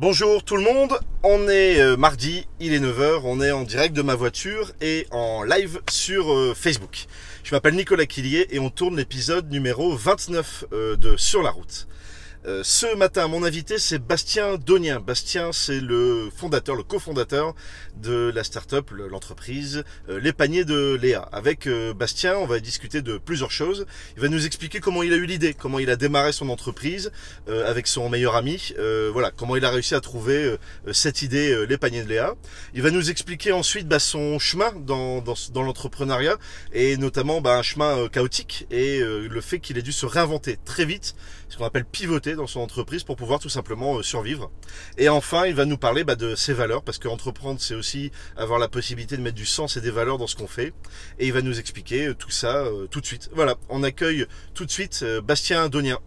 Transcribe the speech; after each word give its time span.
Bonjour 0.00 0.42
tout 0.42 0.56
le 0.56 0.62
monde, 0.62 0.98
on 1.22 1.48
est 1.48 1.80
euh, 1.80 1.96
mardi, 1.96 2.48
il 2.58 2.74
est 2.74 2.80
9h, 2.80 3.20
on 3.22 3.40
est 3.40 3.52
en 3.52 3.62
direct 3.62 3.94
de 3.94 4.02
ma 4.02 4.16
voiture 4.16 4.72
et 4.80 5.06
en 5.12 5.44
live 5.44 5.80
sur 5.88 6.32
euh, 6.32 6.52
Facebook. 6.52 7.06
Je 7.44 7.54
m'appelle 7.54 7.76
Nicolas 7.76 8.04
Quillier 8.04 8.48
et 8.50 8.58
on 8.58 8.70
tourne 8.70 8.96
l'épisode 8.96 9.48
numéro 9.52 9.94
29 9.94 10.64
euh, 10.72 10.96
de 10.96 11.16
Sur 11.16 11.44
la 11.44 11.50
route. 11.50 11.86
Euh, 12.46 12.60
ce 12.62 12.94
matin, 12.94 13.26
mon 13.26 13.42
invité, 13.42 13.78
c'est 13.78 13.98
Bastien 13.98 14.56
Donien. 14.58 15.00
Bastien, 15.00 15.50
c'est 15.50 15.80
le 15.80 16.28
fondateur, 16.36 16.76
le 16.76 16.82
cofondateur 16.82 17.54
de 17.96 18.30
la 18.34 18.44
start-up, 18.44 18.90
le- 18.90 19.08
l'entreprise 19.08 19.82
euh, 20.10 20.20
Les 20.20 20.34
Paniers 20.34 20.66
de 20.66 20.92
Léa. 21.00 21.22
Avec 21.32 21.66
euh, 21.66 21.94
Bastien, 21.94 22.36
on 22.36 22.44
va 22.44 22.60
discuter 22.60 23.00
de 23.00 23.16
plusieurs 23.16 23.50
choses. 23.50 23.86
Il 24.16 24.20
va 24.22 24.28
nous 24.28 24.44
expliquer 24.44 24.78
comment 24.80 25.02
il 25.02 25.14
a 25.14 25.16
eu 25.16 25.24
l'idée, 25.24 25.54
comment 25.54 25.78
il 25.78 25.88
a 25.88 25.96
démarré 25.96 26.32
son 26.32 26.50
entreprise 26.50 27.12
avec 27.46 27.86
son 27.86 28.10
meilleur 28.10 28.36
ami. 28.36 28.74
Voilà, 29.12 29.30
comment 29.30 29.56
il 29.56 29.64
a 29.64 29.70
réussi 29.70 29.94
à 29.94 30.00
trouver 30.00 30.56
cette 30.92 31.22
idée, 31.22 31.64
Les 31.66 31.78
Paniers 31.78 32.04
de 32.04 32.08
Léa. 32.08 32.34
Il 32.74 32.82
va 32.82 32.90
nous 32.90 33.10
expliquer 33.10 33.52
ensuite 33.52 33.88
bah, 33.88 33.98
son 33.98 34.38
chemin 34.38 34.72
dans, 34.72 35.22
dans, 35.22 35.34
dans 35.52 35.62
l'entrepreneuriat 35.62 36.36
et 36.72 36.96
notamment 36.96 37.40
bah, 37.40 37.56
un 37.56 37.62
chemin 37.62 38.08
chaotique 38.08 38.66
et 38.70 39.00
le 39.00 39.40
fait 39.40 39.60
qu'il 39.60 39.78
ait 39.78 39.82
dû 39.82 39.92
se 39.92 40.06
réinventer 40.06 40.58
très 40.64 40.84
vite, 40.84 41.14
ce 41.48 41.56
qu'on 41.56 41.64
appelle 41.64 41.84
pivoter 41.84 42.33
dans 42.36 42.46
son 42.46 42.60
entreprise 42.60 43.02
pour 43.02 43.16
pouvoir 43.16 43.40
tout 43.40 43.48
simplement 43.48 43.98
euh, 43.98 44.02
survivre. 44.02 44.50
Et 44.98 45.08
enfin, 45.08 45.46
il 45.46 45.54
va 45.54 45.64
nous 45.64 45.78
parler 45.78 46.04
bah, 46.04 46.16
de 46.16 46.34
ses 46.34 46.52
valeurs 46.52 46.82
parce 46.82 46.98
qu'entreprendre, 46.98 47.60
c'est 47.60 47.74
aussi 47.74 48.10
avoir 48.36 48.58
la 48.58 48.68
possibilité 48.68 49.16
de 49.16 49.22
mettre 49.22 49.36
du 49.36 49.46
sens 49.46 49.76
et 49.76 49.80
des 49.80 49.90
valeurs 49.90 50.18
dans 50.18 50.26
ce 50.26 50.36
qu'on 50.36 50.48
fait. 50.48 50.72
Et 51.18 51.26
il 51.26 51.32
va 51.32 51.42
nous 51.42 51.58
expliquer 51.58 52.08
euh, 52.08 52.14
tout 52.14 52.30
ça 52.30 52.64
euh, 52.64 52.86
tout 52.86 53.00
de 53.00 53.06
suite. 53.06 53.30
Voilà, 53.34 53.56
on 53.68 53.82
accueille 53.82 54.26
tout 54.54 54.64
de 54.64 54.70
suite 54.70 55.04
Bastien 55.24 55.68
Donien. 55.68 55.98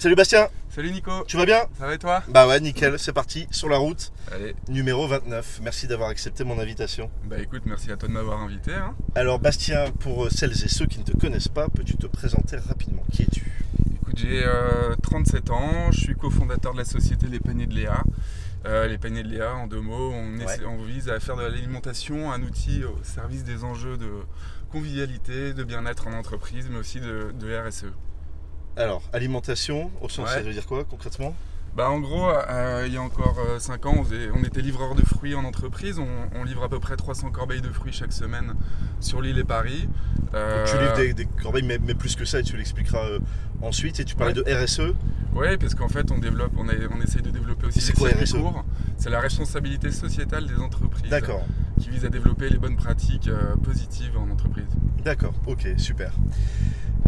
Salut 0.00 0.14
Bastien, 0.14 0.48
Salut 0.70 0.92
Nico, 0.92 1.24
tu 1.26 1.36
vas 1.36 1.44
bien 1.44 1.60
ça 1.78 1.86
va 1.86 1.94
et 1.94 1.98
toi 1.98 2.22
Bah 2.28 2.46
ouais, 2.48 2.58
nickel, 2.58 2.98
c'est 2.98 3.12
parti, 3.12 3.46
sur 3.50 3.68
la 3.68 3.76
route, 3.76 4.12
Allez, 4.32 4.54
numéro 4.68 5.06
29. 5.06 5.60
Merci 5.62 5.86
d'avoir 5.86 6.08
accepté 6.08 6.42
mon 6.42 6.58
invitation. 6.58 7.10
bah 7.26 7.38
écoute, 7.38 7.62
merci 7.66 7.92
à 7.92 7.96
toi 7.98 8.08
de 8.08 8.14
m'avoir 8.14 8.40
invité. 8.40 8.72
hein. 8.72 8.94
Alors 9.14 9.38
Bastien, 9.40 9.90
pour 10.00 10.24
euh, 10.24 10.30
celles 10.30 10.52
et 10.52 10.68
ceux 10.68 10.86
qui 10.86 11.00
ne 11.00 11.04
te 11.04 11.14
connaissent 11.14 11.48
pas, 11.48 11.68
peux-tu 11.68 11.96
te 11.96 12.06
présenter 12.06 12.56
rapidement? 12.56 13.02
Qui 13.12 13.22
es-tu? 13.24 13.52
Écoute, 14.00 14.16
j'ai 14.16 14.42
euh, 14.42 14.94
37 15.02 15.50
ans, 15.50 15.92
je 15.92 16.00
suis 16.00 16.14
cofondateur 16.14 16.72
de 16.72 16.78
la 16.78 16.86
société 16.86 17.26
Les 17.26 17.40
Paniers 17.40 17.66
de 17.66 17.74
Léa. 17.74 18.02
Euh, 18.64 18.86
les 18.86 18.96
Paniers 18.96 19.22
de 19.22 19.28
Léa, 19.28 19.54
en 19.54 19.66
deux 19.66 19.80
mots, 19.82 20.12
on, 20.14 20.38
Ouais. 20.38 20.44
essaie- 20.44 20.64
on 20.64 20.82
vise 20.82 21.10
à 21.10 21.20
faire 21.20 21.36
de 21.36 21.42
l'alimentation 21.42 22.32
un 22.32 22.42
outil 22.42 22.84
au 22.84 22.96
service 23.02 23.44
des 23.44 23.64
enjeux 23.64 23.98
de 23.98 24.10
convivialité, 24.72 25.52
de 25.52 25.62
bien-être 25.64 26.06
en 26.06 26.12
entreprise, 26.14 26.68
mais 26.70 26.78
aussi 26.78 27.00
de, 27.00 27.32
de 27.38 27.54
RSE. 27.58 27.92
Alors, 28.76 29.02
alimentation, 29.12 29.90
au 30.00 30.08
sens, 30.08 30.28
Ouais. 30.28 30.34
ça 30.34 30.40
veut 30.42 30.52
dire 30.52 30.66
quoi 30.66 30.84
concrètement? 30.84 31.34
Bah 31.76 31.88
en 31.88 32.00
gros, 32.00 32.28
euh, 32.28 32.84
il 32.88 32.92
y 32.94 32.96
a 32.96 33.00
encore 33.02 33.38
5 33.60 33.86
ans, 33.86 33.94
on, 33.98 34.02
faisait- 34.04 34.28
on 34.34 34.42
était 34.42 34.60
livreur 34.60 34.96
de 34.96 35.02
fruits 35.02 35.36
en 35.36 35.44
entreprise. 35.44 36.00
On, 36.00 36.08
on 36.34 36.42
livre 36.42 36.64
à 36.64 36.68
peu 36.68 36.80
près 36.80 36.96
300 36.96 37.30
corbeilles 37.30 37.60
de 37.60 37.68
fruits 37.68 37.92
chaque 37.92 38.12
semaine 38.12 38.54
sur 38.98 39.20
l'île 39.22 39.38
et 39.38 39.44
Paris. 39.44 39.88
Euh, 40.34 40.66
Tu 40.66 40.76
livres 40.78 40.96
des, 40.96 41.14
des 41.14 41.26
corbeilles, 41.26 41.62
mais, 41.62 41.78
mais 41.78 41.94
plus 41.94 42.16
que 42.16 42.24
ça, 42.24 42.40
et 42.40 42.42
tu 42.42 42.56
l'expliqueras 42.56 43.04
euh, 43.06 43.18
ensuite. 43.62 44.00
Et 44.00 44.04
tu 44.04 44.16
parlais 44.16 44.32
de 44.34 44.42
RSE. 44.42 44.94
Oui, 45.32 45.56
parce 45.58 45.76
qu'en 45.76 45.88
fait, 45.88 46.10
on 46.10 46.18
développe, 46.18 46.50
on, 46.58 46.68
a- 46.68 46.72
on 46.92 47.00
essaye 47.02 47.22
de 47.22 47.30
développer 47.30 47.66
aussi 47.68 47.80
c'est 47.80 47.92
quoi, 47.92 48.08
circuits 48.08 48.24
RSE? 48.24 48.44
C'est 48.96 49.10
la 49.10 49.20
responsabilité 49.20 49.92
sociétale 49.92 50.48
des 50.48 50.56
entreprises 50.60 51.08
D'accord, 51.08 51.44
qui 51.80 51.90
vise 51.90 52.04
à 52.04 52.08
développer 52.08 52.48
les 52.48 52.58
bonnes 52.58 52.76
pratiques 52.76 53.28
euh, 53.28 53.54
positives 53.62 54.18
en 54.18 54.28
entreprise. 54.28 54.66
d'accord, 55.04 55.34
ok, 55.46 55.68
super. 55.76 56.12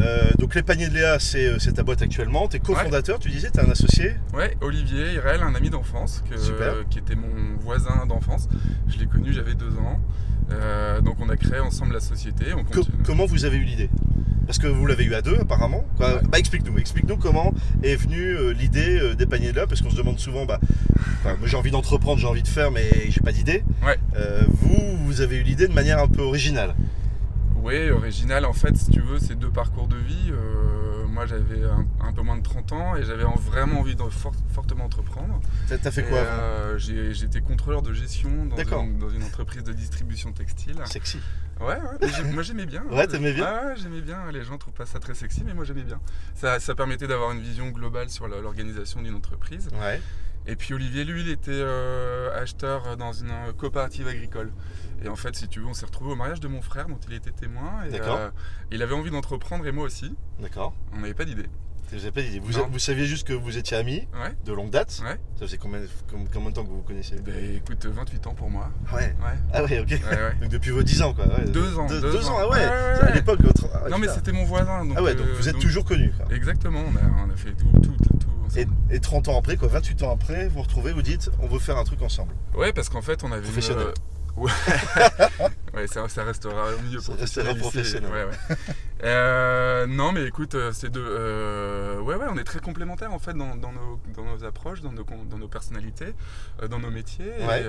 Euh, 0.02 0.30
donc 0.38 0.54
les 0.54 0.62
paniers 0.62 0.88
de 0.88 0.94
Léa, 0.94 1.18
c'est 1.18 1.46
euh, 1.46 1.72
ta 1.74 1.82
boîte 1.82 2.02
actuellement. 2.02 2.48
Tu 2.48 2.56
es 2.56 2.60
cofondateur, 2.60 3.18
tu 3.18 3.28
disais, 3.28 3.50
tu 3.50 3.58
es 3.58 3.62
un 3.62 3.70
associé. 3.70 4.16
Ouais, 4.34 4.56
Olivier 4.60 5.14
Irel, 5.14 5.42
un 5.42 5.54
ami 5.54 5.70
d'enfance, 5.70 6.22
qui 6.90 6.98
était 6.98 7.14
mon 7.14 7.56
voisin 7.60 8.06
d'enfance. 8.06 8.48
Je 8.88 8.98
l'ai 8.98 9.06
connu, 9.06 9.32
j'avais 9.32 9.54
deux 9.54 9.76
ans. 9.78 10.00
Euh, 10.50 11.00
donc 11.00 11.16
on 11.20 11.28
a 11.28 11.36
créé 11.36 11.60
ensemble 11.60 11.94
la 11.94 12.00
société. 12.00 12.46
On 12.54 12.64
comment 13.04 13.26
vous 13.26 13.44
avez 13.44 13.56
eu 13.56 13.64
l'idée? 13.64 13.88
Parce 14.44 14.58
que 14.58 14.66
vous 14.66 14.86
l'avez 14.86 15.04
eu 15.04 15.14
à 15.14 15.22
deux 15.22 15.38
apparemment. 15.38 15.84
Quoi. 15.96 16.14
Ouais. 16.14 16.20
Bah 16.30 16.38
explique-nous, 16.38 16.76
explique-nous 16.78 17.16
comment 17.16 17.54
est 17.82 17.94
venue 17.94 18.36
euh, 18.36 18.52
l'idée 18.52 18.98
euh, 18.98 19.14
des 19.14 19.24
paniers 19.24 19.50
de 19.50 19.54
Léa, 19.54 19.66
parce 19.66 19.80
qu'on 19.80 19.90
se 19.90 19.96
demande 19.96 20.18
souvent, 20.18 20.44
bah, 20.44 20.58
j'ai 21.44 21.56
envie 21.56 21.70
d'entreprendre, 21.70 22.18
j'ai 22.18 22.26
envie 22.26 22.42
de 22.42 22.48
faire, 22.48 22.70
mais 22.70 22.84
j'ai 23.08 23.20
pas 23.20 23.32
d'idée. 23.32 23.62
Ouais. 23.86 23.96
Euh, 24.16 24.42
vous, 24.48 24.98
vous 25.04 25.20
avez 25.20 25.36
eu 25.36 25.42
l'idée 25.42 25.68
de 25.68 25.72
manière 25.72 26.00
un 26.00 26.08
peu 26.08 26.22
originale. 26.22 26.74
Oui, 27.62 27.90
original. 27.90 28.44
En 28.44 28.52
fait, 28.52 28.76
si 28.76 28.90
tu 28.90 29.00
veux, 29.00 29.18
c'est 29.18 29.34
deux 29.36 29.50
parcours 29.50 29.86
de 29.88 29.96
vie. 29.96 30.30
Euh, 30.30 31.06
moi, 31.06 31.26
j'avais 31.26 31.62
un, 31.64 31.86
un 32.00 32.12
peu 32.12 32.22
moins 32.22 32.36
de 32.36 32.42
30 32.42 32.72
ans 32.72 32.96
et 32.96 33.04
j'avais 33.04 33.24
en- 33.24 33.36
vraiment 33.36 33.80
envie 33.80 33.94
de 33.94 34.02
fort- 34.04 34.32
fortement 34.52 34.84
entreprendre. 34.86 35.40
T'as 35.68 35.90
fait 35.90 36.02
quoi 36.04 36.18
euh, 36.18 36.78
J'étais 36.78 37.40
contrôleur 37.40 37.82
de 37.82 37.92
gestion 37.92 38.46
dans 38.46 38.56
une, 38.82 38.98
dans 38.98 39.08
une 39.10 39.22
entreprise 39.22 39.62
de 39.62 39.72
distribution 39.72 40.32
textile. 40.32 40.76
Sexy. 40.86 41.18
Ouais, 41.60 41.76
ouais, 41.76 42.32
moi 42.32 42.42
j'aimais 42.42 42.66
bien. 42.66 42.82
Ouais, 42.90 43.06
t'aimais 43.06 43.32
bien 43.32 43.44
Ouais, 43.44 43.66
ouais, 43.68 43.74
j'aimais 43.80 44.00
bien. 44.00 44.18
Les 44.32 44.42
gens 44.42 44.58
trouvent 44.58 44.74
pas 44.74 44.86
ça 44.86 44.98
très 44.98 45.14
sexy, 45.14 45.44
mais 45.44 45.54
moi 45.54 45.64
j'aimais 45.64 45.84
bien. 45.84 46.00
Ça, 46.34 46.58
ça 46.58 46.74
permettait 46.74 47.06
d'avoir 47.06 47.30
une 47.30 47.40
vision 47.40 47.68
globale 47.70 48.10
sur 48.10 48.26
l'organisation 48.26 49.00
d'une 49.02 49.14
entreprise. 49.14 49.68
Ouais. 49.80 50.00
Et 50.46 50.56
puis 50.56 50.74
Olivier, 50.74 51.04
lui, 51.04 51.20
il 51.22 51.28
était 51.30 51.50
euh, 51.52 52.40
acheteur 52.42 52.96
dans 52.96 53.12
une 53.12 53.30
euh, 53.30 53.52
coopérative 53.56 54.08
agricole. 54.08 54.52
Et 55.04 55.08
en 55.08 55.16
fait, 55.16 55.34
si 55.36 55.48
tu 55.48 55.60
veux, 55.60 55.66
on 55.66 55.74
s'est 55.74 55.86
retrouvé 55.86 56.12
au 56.12 56.16
mariage 56.16 56.40
de 56.40 56.48
mon 56.48 56.62
frère 56.62 56.88
dont 56.88 56.98
il 57.08 57.14
était 57.14 57.30
témoin. 57.30 57.84
Et, 57.86 57.90
D'accord. 57.90 58.16
euh, 58.18 58.30
il 58.70 58.82
avait 58.82 58.94
envie 58.94 59.10
d'entreprendre 59.10 59.66
et 59.66 59.72
moi 59.72 59.84
aussi. 59.84 60.14
D'accord. 60.40 60.74
On 60.94 61.00
n'avait 61.00 61.14
pas 61.14 61.24
d'idée. 61.24 61.46
Vous, 61.94 62.10
pas 62.10 62.22
d'idée. 62.22 62.40
vous, 62.40 62.78
saviez 62.78 63.04
juste 63.04 63.26
que 63.28 63.34
vous 63.34 63.58
étiez 63.58 63.76
amis 63.76 64.08
Ouais, 64.14 64.34
de 64.46 64.52
longue 64.54 64.70
date. 64.70 65.02
ouais. 65.04 65.18
Ça 65.38 65.44
faisait 65.44 65.58
combien, 65.58 65.80
com- 66.10 66.24
combien 66.32 66.48
de 66.48 66.54
temps 66.54 66.62
que 66.64 66.70
vous 66.70 66.76
vous 66.76 66.82
connaissez 66.82 67.16
Ben 67.20 67.56
écoute, 67.56 67.84
28 67.84 68.26
ans 68.28 68.34
pour 68.34 68.48
moi. 68.48 68.70
Ouais. 68.94 69.14
Ouais, 69.22 69.38
Ah 69.52 69.62
ouais, 69.62 69.78
ok. 69.80 69.90
ouais. 69.90 70.34
Donc 70.40 70.48
depuis 70.48 70.70
vos 70.70 70.82
10 70.82 71.02
ans 71.02 71.12
quoi. 71.12 71.26
Deux 71.48 71.76
ans, 71.78 71.86
Deux, 71.88 72.00
deux 72.00 72.12
deux 72.12 72.26
ans, 72.28 72.36
ans. 72.36 72.38
ah 72.40 72.48
ouais. 72.48 72.64
À 72.64 73.10
l'époque, 73.14 73.40
votre. 73.42 73.66
ah, 73.74 73.90
non 73.90 73.98
mais 73.98 74.08
c'était 74.08 74.32
mon 74.32 74.44
voisin. 74.44 74.86
Donc, 74.86 74.94
Ah 74.96 75.02
ouais, 75.02 75.14
donc 75.14 75.26
euh, 75.26 75.34
vous 75.36 75.48
êtes 75.48 75.52
donc- 75.54 75.62
toujours 75.62 75.84
connus. 75.84 76.12
quoi. 76.16 76.34
Exactement, 76.34 76.80
on 76.80 76.96
a, 76.96 77.26
on 77.26 77.30
a 77.30 77.36
fait 77.36 77.52
tout, 77.52 77.70
tout 77.82 77.94
Et, 78.56 78.64
ensemble. 78.64 78.76
et 78.90 79.00
30 79.00 79.28
ans 79.28 79.38
après, 79.38 79.56
quoi, 79.56 79.68
28 79.68 80.02
ans 80.02 80.12
après, 80.12 80.48
vous 80.48 80.54
vous 80.56 80.62
retrouvez, 80.62 80.92
vous 80.92 81.02
dites, 81.02 81.30
on 81.40 81.46
veut 81.46 81.58
faire 81.58 81.76
un 81.78 81.84
truc 81.84 82.02
ensemble. 82.02 82.32
Ouais, 82.54 82.72
parce 82.72 82.88
qu'en 82.88 83.02
fait, 83.02 83.22
on 83.24 83.32
avait 83.32 83.36
une- 83.38 83.52
Professionnel. 83.52 83.86
Ouais, 84.34 84.50
ouais 85.74 85.86
ça, 85.86 86.08
ça 86.08 86.24
restera 86.24 86.68
au 86.74 86.82
milieu 86.82 87.00
Ça 87.00 87.12
professionnel. 87.12 87.52
restera 87.52 87.70
professionnel. 87.70 88.10
Ouais, 88.10 88.24
ouais. 88.24 88.56
Euh, 89.04 89.86
non, 89.86 90.12
mais 90.12 90.24
écoute, 90.26 90.54
euh, 90.54 90.70
c'est 90.72 90.88
deux. 90.90 91.04
euh, 91.04 92.00
ouais, 92.00 92.14
ouais, 92.14 92.26
on 92.30 92.36
est 92.38 92.44
très 92.44 92.60
complémentaires 92.60 93.12
en 93.12 93.18
fait 93.18 93.32
dans, 93.34 93.56
dans 93.56 93.72
nos, 93.72 94.00
dans 94.14 94.24
nos 94.24 94.44
approches, 94.44 94.80
dans 94.80 94.92
nos, 94.92 95.04
dans 95.28 95.38
nos 95.38 95.48
personnalités, 95.48 96.14
euh, 96.62 96.68
dans 96.68 96.78
nos 96.78 96.90
métiers, 96.90 97.32
Ouais. 97.46 97.64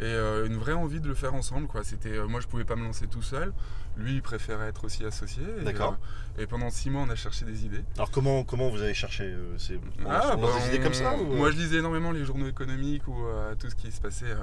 et, 0.00 0.04
et, 0.04 0.46
une 0.46 0.56
vraie 0.58 0.74
envie 0.74 1.00
de 1.00 1.08
le 1.08 1.14
faire 1.14 1.34
ensemble. 1.34 1.66
Quoi. 1.66 1.82
C'était, 1.82 2.18
moi, 2.28 2.40
je 2.40 2.46
pouvais 2.46 2.64
pas 2.64 2.76
me 2.76 2.84
lancer 2.84 3.06
tout 3.06 3.22
seul. 3.22 3.52
Lui, 3.96 4.16
il 4.16 4.22
préférait 4.22 4.68
être 4.68 4.84
aussi 4.84 5.06
associé. 5.06 5.42
et, 5.58 5.64
D'accord. 5.64 5.96
et 6.38 6.46
pendant 6.46 6.68
six 6.68 6.90
mois, 6.90 7.00
on 7.06 7.08
a 7.10 7.14
cherché 7.14 7.46
des 7.46 7.64
idées. 7.64 7.82
Alors 7.96 8.10
comment, 8.10 8.44
comment 8.44 8.68
vous 8.68 8.82
avez 8.82 8.92
cherché 8.92 9.32
lance- 9.32 9.72
Ah, 10.06 10.36
bah, 10.36 10.48
des 10.60 10.68
idées 10.74 10.84
comme 10.84 10.92
ça 10.92 11.16
ou- 11.16 11.34
Moi, 11.36 11.50
je 11.52 11.56
lisais 11.56 11.78
énormément 11.78 12.12
les 12.12 12.26
journaux 12.26 12.46
économiques 12.48 13.08
ou 13.08 13.16
tout 13.58 13.70
ce 13.70 13.74
qui 13.74 13.90
se 13.90 14.00
passait 14.02 14.36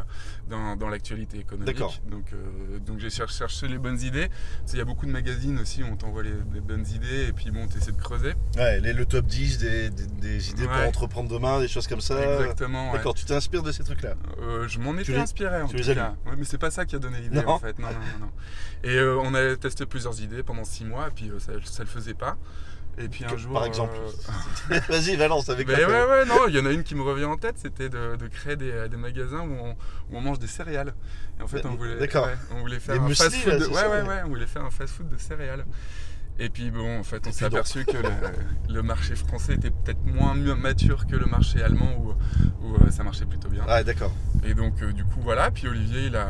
dans, 0.49 0.75
dans 0.75 0.89
l'actualité 0.89 1.37
économique. 1.37 1.71
D'accord. 1.75 1.93
Donc, 2.07 2.31
donc 2.83 2.97
j'ai 2.97 3.11
cher- 3.11 3.29
cherché 3.29 3.67
les 3.67 3.77
bonnes 3.77 4.01
idées. 4.01 4.29
Qu'il 4.65 4.79
y 4.79 4.81
a 4.81 4.85
beaucoup 4.85 5.05
de 5.05 5.11
magazines 5.11 5.59
aussi 5.59 5.83
où 5.83 5.85
on 5.85 5.95
t'envoie 5.97 6.22
les, 6.23 6.33
les 6.53 6.59
bonnes 6.61 6.85
idées 6.87 7.27
et 7.27 7.33
puis 7.33 7.51
bon, 7.51 7.67
tu 7.67 7.77
essaies 7.77 7.91
de 7.91 8.01
creuser. 8.01 8.33
Ouais, 8.57 8.79
les- 8.79 8.93
le 8.93 9.05
top 9.05 9.25
10 9.25 9.57
des, 9.59 9.89
des- 9.89 10.05
des 10.07 10.49
idées 10.49 10.63
pour 10.65 10.87
entreprendre 10.87 11.29
demain, 11.29 11.59
des 11.59 11.67
choses 11.67 11.87
comme 11.87 12.01
ça. 12.01 12.19
Exactement. 12.39 12.87
ouais. 12.91 12.97
D'accord, 12.97 13.13
tu 13.13 13.25
t'inspires 13.25 13.63
de 13.63 13.71
ces 13.71 13.83
trucs-là. 13.83 14.15
Euh, 14.41 14.67
je 14.67 14.79
m'en 14.79 14.97
étais 14.97 15.15
inspiré 15.15 15.61
en 15.61 15.67
tu 15.67 15.73
tout 15.75 15.81
les 15.83 15.89
as 15.91 15.95
cas. 15.95 16.15
Ouais, 16.25 16.33
mais 16.37 16.45
c'est 16.45 16.57
pas 16.57 16.71
ça 16.71 16.85
qui 16.85 16.95
a 16.95 16.99
donné 16.99 17.19
l'idée 17.21 17.39
en 17.45 17.59
fait. 17.59 17.77
Non, 17.79 17.87
non, 17.89 17.93
non, 17.93 18.25
non. 18.27 18.31
Et 18.83 18.95
euh, 18.95 19.17
on 19.21 19.33
a 19.35 19.55
testé 19.55 19.85
plusieurs 19.85 20.19
idées 20.21 20.43
pendant 20.43 20.63
six 20.65 20.85
mois 20.85 21.07
et 21.07 21.11
puis 21.11 21.29
euh, 21.29 21.39
ça, 21.39 21.53
ça 21.63 21.83
le 21.83 21.89
faisait 21.89 22.13
pas. 22.15 22.37
Et 22.99 23.07
puis 23.09 23.25
un 23.25 23.35
jour. 23.37 23.53
par 23.53 23.65
exemple. 23.65 23.95
euh, 24.71 24.79
Vas-y, 24.89 25.17
balance 25.17 25.49
avec 25.49 25.67
la 25.67 25.79
ouais, 25.79 25.85
ouais, 25.85 26.25
non, 26.25 26.47
il 26.47 26.55
y 26.55 26.59
en 26.59 26.65
a 26.67 26.71
une 26.71 26.83
qui 26.83 26.93
me 26.93 27.01
revient 27.01 27.25
en 27.25 27.37
tête, 27.37 27.55
c'était 27.57 27.89
de, 27.89 28.15
de 28.17 28.27
créer 28.27 28.55
des, 28.55 28.87
des 28.87 28.97
magasins 28.97 29.39
où 29.39 29.51
on, 29.51 29.71
où 29.71 30.17
on 30.17 30.21
mange 30.21 30.37
des 30.37 30.45
céréales. 30.45 30.93
Et 31.39 31.41
en 31.41 31.47
fait, 31.47 31.65
on 31.65 31.73
voulait, 31.73 31.95
ouais, 31.99 32.09
on 32.51 32.59
voulait 32.59 32.79
faire 32.79 32.93
Des 32.93 33.01
un 33.01 33.05
mueslis, 33.05 33.23
fast 33.23 33.35
food. 33.37 33.53
là, 33.53 33.57
de- 33.57 33.63
c'est 33.63 33.69
ouais, 33.71 33.87
ouais, 33.87 34.01
ouais. 34.07 34.21
on 34.25 34.27
voulait 34.27 34.45
faire 34.45 34.63
un 34.63 34.69
fast 34.69 34.93
food 34.93 35.09
de 35.09 35.17
céréales. 35.17 35.65
Et 36.39 36.49
puis 36.49 36.71
bon, 36.71 36.99
en 36.99 37.03
fait, 37.03 37.25
on 37.27 37.31
s'est 37.31 37.45
aperçu 37.45 37.85
que 37.85 37.97
le, 37.97 38.09
le 38.73 38.81
marché 38.81 39.15
français 39.15 39.53
était 39.53 39.69
peut-être 39.69 40.03
moins 40.05 40.33
mature 40.55 41.05
que 41.05 41.15
le 41.15 41.25
marché 41.25 41.61
allemand 41.61 41.95
où, 41.97 42.13
où, 42.65 42.75
euh, 42.75 42.89
ça 42.89 43.03
marchait 43.03 43.25
plutôt 43.25 43.49
bien. 43.49 43.63
Ah, 43.67 43.83
d'accord. 43.83 44.11
Et 44.45 44.53
donc, 44.53 44.81
euh, 44.81 44.91
du 44.91 45.03
coup, 45.05 45.19
voilà. 45.21 45.51
Puis 45.51 45.67
Olivier, 45.67 46.07
il 46.07 46.15
a, 46.15 46.27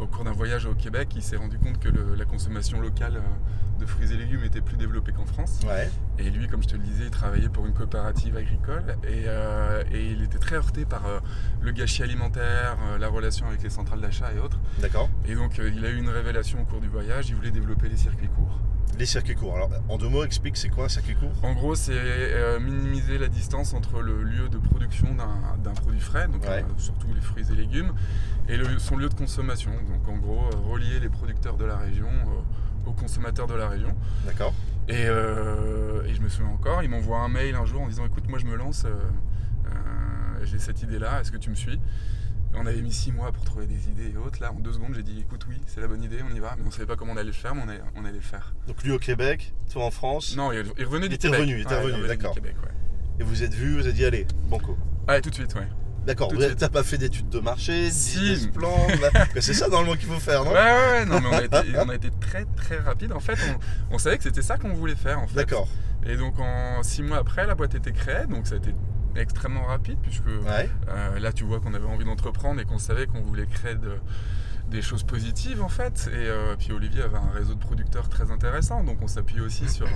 au 0.00 0.06
cours 0.06 0.24
d'un 0.24 0.32
voyage 0.32 0.66
au 0.66 0.74
Québec, 0.74 1.08
il 1.16 1.22
s'est 1.22 1.36
rendu 1.36 1.58
compte 1.58 1.78
que 1.78 1.88
le- 1.88 2.14
la 2.14 2.24
consommation 2.24 2.80
locale 2.80 3.16
euh, 3.16 3.80
de 3.80 3.86
fruits 3.86 4.12
et 4.12 4.16
légumes 4.16 4.42
était 4.44 4.60
plus 4.60 4.76
développée 4.76 5.12
qu'en 5.12 5.26
France. 5.26 5.60
Ouais. 5.66 5.88
Et 6.18 6.30
lui, 6.30 6.48
comme 6.48 6.62
je 6.62 6.68
te 6.68 6.76
le 6.76 6.82
disais, 6.82 7.04
il 7.04 7.10
travaillait 7.10 7.48
pour 7.48 7.66
une 7.66 7.74
coopérative 7.74 8.36
agricole 8.36 8.96
et, 9.04 9.24
euh, 9.26 9.84
et 9.92 10.10
il 10.12 10.22
était 10.22 10.38
très 10.38 10.56
heurté 10.56 10.84
par 10.84 11.06
euh, 11.06 11.20
le 11.60 11.70
gâchis 11.72 12.02
alimentaire, 12.02 12.76
la 12.98 13.08
relation 13.08 13.46
avec 13.46 13.62
les 13.62 13.70
centrales 13.70 14.00
d'achat 14.00 14.32
et 14.34 14.38
autres. 14.40 14.58
D'accord. 14.80 15.08
Et 15.28 15.34
donc, 15.34 15.58
il 15.58 15.84
a 15.84 15.90
eu 15.90 15.96
une 15.96 16.08
révélation 16.08 16.60
au 16.62 16.64
cours 16.64 16.80
du 16.80 16.88
voyage. 16.88 17.28
Il 17.28 17.36
voulait 17.36 17.50
développer 17.52 17.88
les 17.88 17.96
circuits 17.96 18.28
courts. 18.28 18.58
Les 18.98 19.06
circuits 19.06 19.36
courts. 19.36 19.54
Alors, 19.54 19.70
en 19.88 19.96
deux 19.96 20.08
mots, 20.08 20.24
explique 20.24 20.56
c'est 20.56 20.70
quoi 20.70 20.86
un 20.86 20.88
circuit 20.88 21.14
court? 21.14 21.30
En 21.44 21.52
gros, 21.54 21.76
c'est 21.76 22.58
minimiser 22.58 23.16
la 23.18 23.28
distance 23.28 23.74
entre 23.74 24.00
le 24.00 24.24
lieu 24.24 24.48
de 24.48 24.58
production 24.58 25.14
d'un 25.14 25.70
produit 25.74 26.00
frais, 26.00 26.26
donc 26.26 26.42
Ouais. 26.42 26.64
surtout 26.78 27.06
les 27.18 27.24
fruits 27.24 27.44
et 27.52 27.56
légumes, 27.56 27.92
et 28.48 28.56
le- 28.56 28.78
son 28.78 28.96
lieu 28.96 29.08
de 29.08 29.14
consommation. 29.14 29.72
Donc 29.88 30.08
en 30.08 30.16
gros, 30.16 30.44
euh, 30.46 30.56
relier 30.72 31.00
les 31.00 31.08
producteurs 31.08 31.56
de 31.56 31.64
la 31.64 31.76
région 31.76 32.08
euh, 32.08 32.88
aux 32.88 32.92
consommateurs 32.92 33.46
de 33.46 33.54
la 33.54 33.68
région. 33.68 33.94
D'accord. 34.24 34.54
Et, 34.88 35.04
euh, 35.06 36.02
et 36.06 36.14
je 36.14 36.20
me 36.22 36.28
souviens 36.28 36.50
encore, 36.52 36.82
il 36.82 36.88
m'envoie 36.88 37.18
un 37.18 37.28
mail 37.28 37.54
un 37.54 37.66
jour 37.66 37.82
en 37.82 37.88
disant 37.88 38.06
écoute, 38.06 38.28
moi 38.28 38.38
je 38.38 38.46
me 38.46 38.56
lance, 38.56 38.84
euh, 38.86 38.90
euh, 39.66 40.44
j'ai 40.44 40.58
cette 40.58 40.82
idée-là, 40.82 41.20
est-ce 41.20 41.30
que 41.32 41.36
tu 41.36 41.50
me 41.50 41.54
suis? 41.54 41.78
On 42.54 42.64
avait 42.66 42.80
mis 42.80 42.92
six 42.92 43.12
mois 43.12 43.30
pour 43.30 43.44
trouver 43.44 43.66
des 43.66 43.88
idées 43.88 44.10
et 44.14 44.16
autres. 44.16 44.40
Là, 44.40 44.50
en 44.50 44.58
deux 44.58 44.72
secondes, 44.72 44.94
j'ai 44.94 45.02
dit 45.02 45.20
écoute, 45.20 45.44
oui, 45.48 45.60
c'est 45.66 45.82
la 45.82 45.86
bonne 45.86 46.02
idée, 46.02 46.20
on 46.28 46.34
y 46.34 46.40
va. 46.40 46.56
Mais 46.58 46.64
on 46.66 46.70
savait 46.70 46.86
pas 46.86 46.96
comment 46.96 47.12
on 47.12 47.16
allait 47.16 47.26
le 47.26 47.32
faire, 47.32 47.54
mais 47.54 47.60
on 47.64 47.68
allait, 47.68 47.82
on 47.94 48.04
allait 48.06 48.12
le 48.16 48.20
faire. 48.22 48.54
Donc, 48.66 48.82
lui 48.82 48.90
au 48.90 48.98
Québec, 48.98 49.52
toi 49.70 49.84
en 49.84 49.90
France? 49.90 50.34
Non, 50.34 50.50
il 50.50 50.64
il 50.78 50.84
revenait 50.86 51.06
Il 51.06 51.08
du 51.10 51.14
était 51.16 51.28
Québec. 51.28 51.40
revenu, 51.40 51.56
il 51.58 51.60
était 51.60 51.74
Ouais, 51.74 51.82
revenu, 51.82 52.08
d'accord. 52.08 52.34
Ouais. 52.42 52.54
Et 53.20 53.22
vous 53.22 53.42
êtes 53.42 53.52
vus, 53.52 53.74
vous 53.74 53.80
avez 53.84 53.92
dit 53.92 54.04
allez, 54.06 54.26
banco. 54.48 54.78
Ouais, 55.06 55.20
tout 55.20 55.28
de 55.28 55.34
suite, 55.34 55.54
ouais. 55.56 55.68
D'accord, 56.08 56.32
t'as 56.58 56.68
pas 56.70 56.82
fait 56.82 56.96
d'études 56.98 57.28
de 57.28 57.38
marché, 57.38 57.90
Si. 57.90 58.48
plan, 58.54 58.74
c'est 59.40 59.52
ça 59.52 59.68
normalement 59.68 59.94
qu'il 59.94 60.08
faut 60.08 60.18
faire, 60.18 60.42
non 60.44 60.52
Ouais, 60.52 60.56
ouais, 60.56 60.90
ouais, 61.00 61.04
non, 61.04 61.20
mais 61.20 61.28
on 61.28 61.32
a 61.38 61.42
été, 61.44 61.78
on 61.84 61.88
a 61.90 61.94
été 61.94 62.10
très, 62.18 62.44
très 62.56 62.78
rapide. 62.78 63.12
En 63.12 63.20
fait, 63.20 63.36
on, 63.90 63.94
on 63.94 63.98
savait 63.98 64.16
que 64.16 64.24
c'était 64.24 64.40
ça 64.42 64.56
qu'on 64.56 64.72
voulait 64.72 64.94
faire, 64.96 65.18
en 65.20 65.26
fait. 65.26 65.34
D'accord. 65.36 65.68
Et 66.06 66.16
donc, 66.16 66.38
en 66.40 66.82
six 66.82 67.02
mois 67.02 67.18
après, 67.18 67.46
la 67.46 67.54
boîte 67.54 67.74
était 67.74 67.92
créée, 67.92 68.26
donc 68.26 68.46
ça 68.46 68.54
a 68.54 68.56
été 68.58 68.74
extrêmement 69.16 69.64
rapide, 69.64 69.98
puisque 70.02 70.26
Ouais. 70.26 70.70
euh, 70.88 71.18
là, 71.18 71.32
tu 71.32 71.44
vois 71.44 71.60
qu'on 71.60 71.74
avait 71.74 71.84
envie 71.86 72.04
d'entreprendre 72.06 72.58
et 72.60 72.64
qu'on 72.64 72.78
savait 72.78 73.06
qu'on 73.06 73.20
voulait 73.20 73.46
créer 73.46 73.74
de- 73.74 74.00
des 74.70 74.80
choses 74.80 75.02
positives, 75.02 75.62
en 75.62 75.68
fait. 75.68 76.08
Et 76.12 76.16
euh, 76.28 76.56
puis, 76.58 76.72
Olivier 76.72 77.02
avait 77.02 77.18
un 77.18 77.30
réseau 77.34 77.52
de 77.54 77.58
producteurs 77.60 78.08
très 78.08 78.30
intéressant, 78.30 78.82
donc 78.82 78.98
on 79.02 79.08
s'appuie 79.08 79.40
aussi 79.40 79.68
sur, 79.68 79.88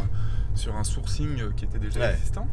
sur 0.55 0.76
un 0.76 0.85
sourcing 0.85 1.53
qui 1.55 1.65
était 1.65 1.79
déjà 1.79 2.00
Ouais. 2.00 2.12
existant. 2.12 2.47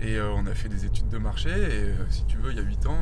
Et 0.00 0.16
euh, 0.16 0.30
on 0.36 0.46
a 0.46 0.54
fait 0.54 0.68
des 0.68 0.84
études 0.84 1.08
de 1.08 1.18
marché, 1.18 1.48
et 1.50 1.54
euh, 1.90 1.94
si 2.10 2.24
tu 2.26 2.36
veux, 2.36 2.50
il 2.50 2.56
y 2.56 2.60
a 2.60 2.62
8 2.62 2.86
ans, 2.86 2.98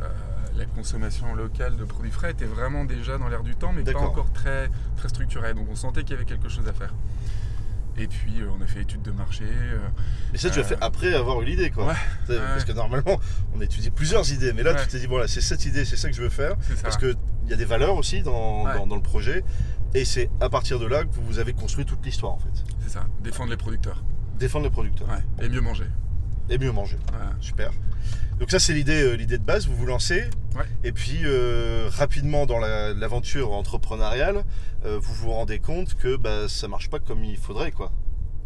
euh, 0.00 0.08
la 0.56 0.64
consommation 0.64 1.34
locale 1.34 1.76
de 1.76 1.84
produits 1.84 2.10
frais 2.10 2.30
était 2.30 2.46
vraiment 2.46 2.84
déjà 2.84 3.18
dans 3.18 3.28
l'air 3.28 3.42
du 3.42 3.54
temps, 3.54 3.72
mais 3.72 3.82
pas 3.84 3.98
encore 4.00 4.32
très, 4.32 4.70
très 4.96 5.08
structurée. 5.08 5.52
Donc 5.54 5.66
on 5.70 5.74
sentait 5.76 6.02
qu'il 6.02 6.12
y 6.12 6.14
avait 6.14 6.24
quelque 6.24 6.48
chose 6.48 6.66
à 6.68 6.72
faire. 6.72 6.94
Et 7.98 8.08
puis 8.08 8.40
euh, 8.40 8.48
on 8.58 8.62
a 8.62 8.66
fait 8.66 8.80
études 8.82 9.02
de 9.02 9.10
marché. 9.10 9.44
euh, 9.46 9.78
Mais 10.32 10.38
ça, 10.38 10.48
tu 10.50 10.58
l'as 10.58 10.64
Euh, 10.64 10.68
fait 10.68 10.78
après 10.82 11.14
avoir 11.14 11.40
eu 11.42 11.44
l'idée, 11.46 11.70
quoi. 11.70 11.86
Ouais. 11.88 12.36
Parce 12.38 12.64
que 12.64 12.72
normalement, 12.72 13.18
on 13.54 13.60
étudie 13.60 13.90
plusieurs 13.90 14.30
idées, 14.32 14.52
mais 14.54 14.62
là, 14.62 14.72
Ouais. 14.72 14.82
tu 14.82 14.88
t'es 14.88 14.98
dit, 14.98 15.06
voilà, 15.06 15.28
c'est 15.28 15.40
cette 15.42 15.64
idée, 15.66 15.84
c'est 15.86 15.96
ça 15.96 16.08
que 16.10 16.14
je 16.16 16.22
veux 16.22 16.28
faire. 16.30 16.56
Parce 16.82 16.96
qu'il 16.98 17.16
y 17.48 17.52
a 17.52 17.56
des 17.56 17.64
valeurs 17.66 17.94
aussi 17.96 18.22
dans, 18.22 18.64
Ouais. 18.64 18.74
dans, 18.74 18.86
dans 18.86 18.96
le 18.96 19.02
projet. 19.02 19.44
Et 19.94 20.04
c'est 20.04 20.28
à 20.40 20.48
partir 20.50 20.78
de 20.78 20.86
là 20.86 21.04
que 21.04 21.14
vous 21.22 21.38
avez 21.38 21.52
construit 21.54 21.84
toute 21.86 22.04
l'histoire, 22.04 22.32
en 22.32 22.38
fait. 22.38 22.64
C'est 22.82 22.90
ça, 22.90 23.06
défendre 23.22 23.50
les 23.50 23.56
producteurs. 23.56 24.02
Défendre 24.38 24.64
les 24.64 24.70
producteurs 24.70 25.08
Ouais. 25.08 25.44
Et 25.44 25.48
mieux 25.48 25.62
manger. 25.62 25.86
Et 26.50 26.58
mieux 26.58 26.72
manger. 26.72 26.96
Voilà. 27.12 27.30
Super. 27.40 27.70
Donc 28.38 28.50
ça, 28.50 28.58
c'est 28.58 28.74
l'idée, 28.74 29.02
euh, 29.02 29.14
l'idée 29.16 29.38
de 29.38 29.44
base. 29.44 29.66
Vous 29.66 29.74
vous 29.74 29.86
lancez. 29.86 30.28
Ouais. 30.54 30.64
Et 30.84 30.92
puis, 30.92 31.20
euh, 31.24 31.88
rapidement 31.90 32.44
dans 32.46 32.58
la- 32.58 32.92
l'aventure 32.92 33.52
entrepreneuriale, 33.52 34.44
euh, 34.84 34.98
vous 35.00 35.14
vous 35.14 35.30
rendez 35.32 35.58
compte 35.58 35.94
que 35.96 36.16
bah, 36.16 36.48
ça 36.48 36.68
marche 36.68 36.90
pas 36.90 36.98
comme 36.98 37.24
il 37.24 37.36
faudrait, 37.38 37.72
quoi. 37.72 37.92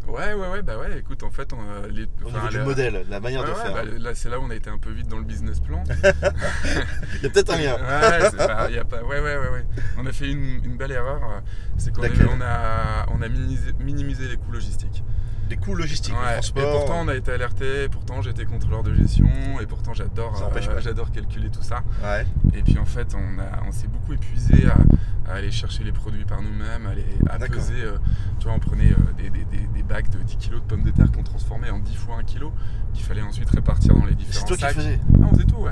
Ouais, 0.07 0.33
ouais, 0.33 0.47
ouais, 0.49 0.61
bah 0.63 0.79
ouais, 0.79 0.97
écoute, 0.97 1.21
en 1.23 1.29
fait, 1.29 1.53
on, 1.53 1.57
euh, 1.59 1.87
les, 1.89 2.05
Au 2.05 2.27
enfin, 2.29 2.37
niveau 2.37 2.47
du 2.49 2.57
la- 2.57 2.63
modèle, 2.63 3.05
la 3.09 3.19
manière 3.19 3.41
Ouais, 3.41 3.47
de 3.47 3.51
ouais, 3.51 3.61
faire. 3.61 3.73
bah, 3.73 3.83
là, 3.85 4.15
c'est 4.15 4.29
là 4.29 4.39
où 4.39 4.43
on 4.43 4.49
a 4.49 4.55
été 4.55 4.69
un 4.69 4.79
peu 4.79 4.91
vite 4.91 5.07
dans 5.07 5.19
le 5.19 5.23
business 5.25 5.59
plan. 5.59 5.83
Il 7.17 7.23
y 7.23 7.25
a 7.27 7.29
peut-être 7.29 7.51
un 7.53 7.57
lien. 7.57 7.75
Ouais, 7.75 8.31
pas- 8.37 8.71
y 8.71 8.77
a 8.79 8.83
pas, 8.85 9.03
ouais, 9.03 9.19
ouais, 9.19 9.37
ouais, 9.37 9.49
ouais. 9.49 9.65
On 9.99 10.05
a 10.07 10.11
fait 10.11 10.29
une, 10.31 10.61
une 10.65 10.75
belle 10.77 10.91
erreur, 10.91 11.43
c'est 11.77 11.93
qu'on 11.93 12.01
on 12.03 12.41
a, 12.41 13.05
on 13.13 13.21
a 13.21 13.27
minimisé, 13.29 13.73
minimisé 13.79 14.27
les 14.27 14.37
coûts 14.37 14.51
logistiques. 14.51 15.03
Les 15.51 15.57
coûts 15.57 15.75
logistiques, 15.75 16.13
le 16.13 16.19
Ouais, 16.21 16.33
transport. 16.33 16.63
Et 16.63 16.71
pourtant, 16.71 17.01
on 17.01 17.07
a 17.09 17.15
été 17.15 17.29
alerté, 17.31 17.89
pourtant 17.89 18.21
j'étais 18.21 18.45
contrôleur 18.45 18.83
de 18.83 18.93
gestion, 18.95 19.27
et 19.61 19.65
pourtant 19.65 19.93
j'adore, 19.93 20.41
euh, 20.55 20.79
j'adore 20.79 21.11
calculer 21.11 21.49
tout 21.49 21.61
ça. 21.61 21.83
Ouais. 22.01 22.25
Et 22.53 22.61
puis 22.63 22.77
en 22.79 22.85
fait, 22.85 23.13
on, 23.13 23.39
a- 23.39 23.67
on 23.67 23.71
s'est 23.73 23.87
beaucoup 23.89 24.13
épuisé 24.13 24.65
à, 24.67 25.29
à 25.29 25.35
aller 25.35 25.51
chercher 25.51 25.83
les 25.83 25.91
produits 25.91 26.23
par 26.23 26.41
nous-mêmes, 26.41 26.87
à, 26.87 26.93
les- 26.95 27.05
à 27.29 27.37
peser. 27.37 27.73
euh, 27.81 27.97
tu 28.39 28.45
vois, 28.45 28.53
on 28.55 28.59
prenait 28.59 28.91
euh, 28.93 28.95
des, 29.17 29.29
des- 29.29 29.43
des- 29.43 29.67
des 29.67 29.83
bacs 29.83 30.09
de 30.09 30.19
10 30.23 30.37
kg 30.37 30.53
de 30.55 30.59
pommes 30.61 30.83
de 30.83 30.91
terre 30.91 31.11
qu'on 31.11 31.23
transformait 31.23 31.69
en 31.69 31.79
10 31.79 31.95
fois 31.97 32.15
1 32.19 32.23
kg, 32.23 32.45
qu'il 32.93 33.03
fallait 33.03 33.21
ensuite 33.21 33.49
répartir 33.49 33.93
dans 33.93 34.05
les 34.05 34.15
différents 34.15 34.39
C'est 34.39 34.45
toi 34.47 34.55
qui 34.55 34.61
sacs. 34.63 34.75
faisais. 34.75 34.99
Ah, 35.15 35.25
on 35.29 35.33
faisait 35.33 35.43
tout, 35.43 35.57
ouais. 35.57 35.71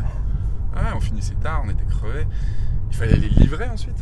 Ouais, 0.76 0.92
on 0.94 1.00
finissait 1.00 1.36
tard, 1.36 1.62
on 1.66 1.70
était 1.70 1.86
crevés. 1.86 2.28
Il 2.92 2.98
fallait 2.98 3.16
les 3.16 3.30
livrer 3.30 3.70
ensuite. 3.70 3.98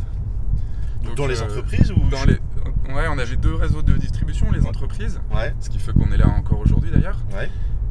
Donc, 1.04 1.14
dans 1.14 1.26
les 1.28 1.40
entreprises 1.40 1.92
ou 1.92 2.08
Dans 2.10 2.24
les... 2.24 2.38
Ouais, 2.88 3.06
on 3.10 3.18
avait 3.18 3.36
deux 3.36 3.54
réseaux 3.54 3.82
de 3.82 3.92
distribution, 3.94 4.50
les 4.50 4.64
entreprises, 4.66 5.20
Ouais, 5.34 5.54
ce 5.60 5.68
qui 5.68 5.78
fait 5.78 5.92
qu'on 5.92 6.10
est 6.10 6.16
là 6.16 6.28
encore 6.28 6.60
aujourd'hui 6.60 6.90
d'ailleurs. 6.90 7.18
ouais. 7.36 7.50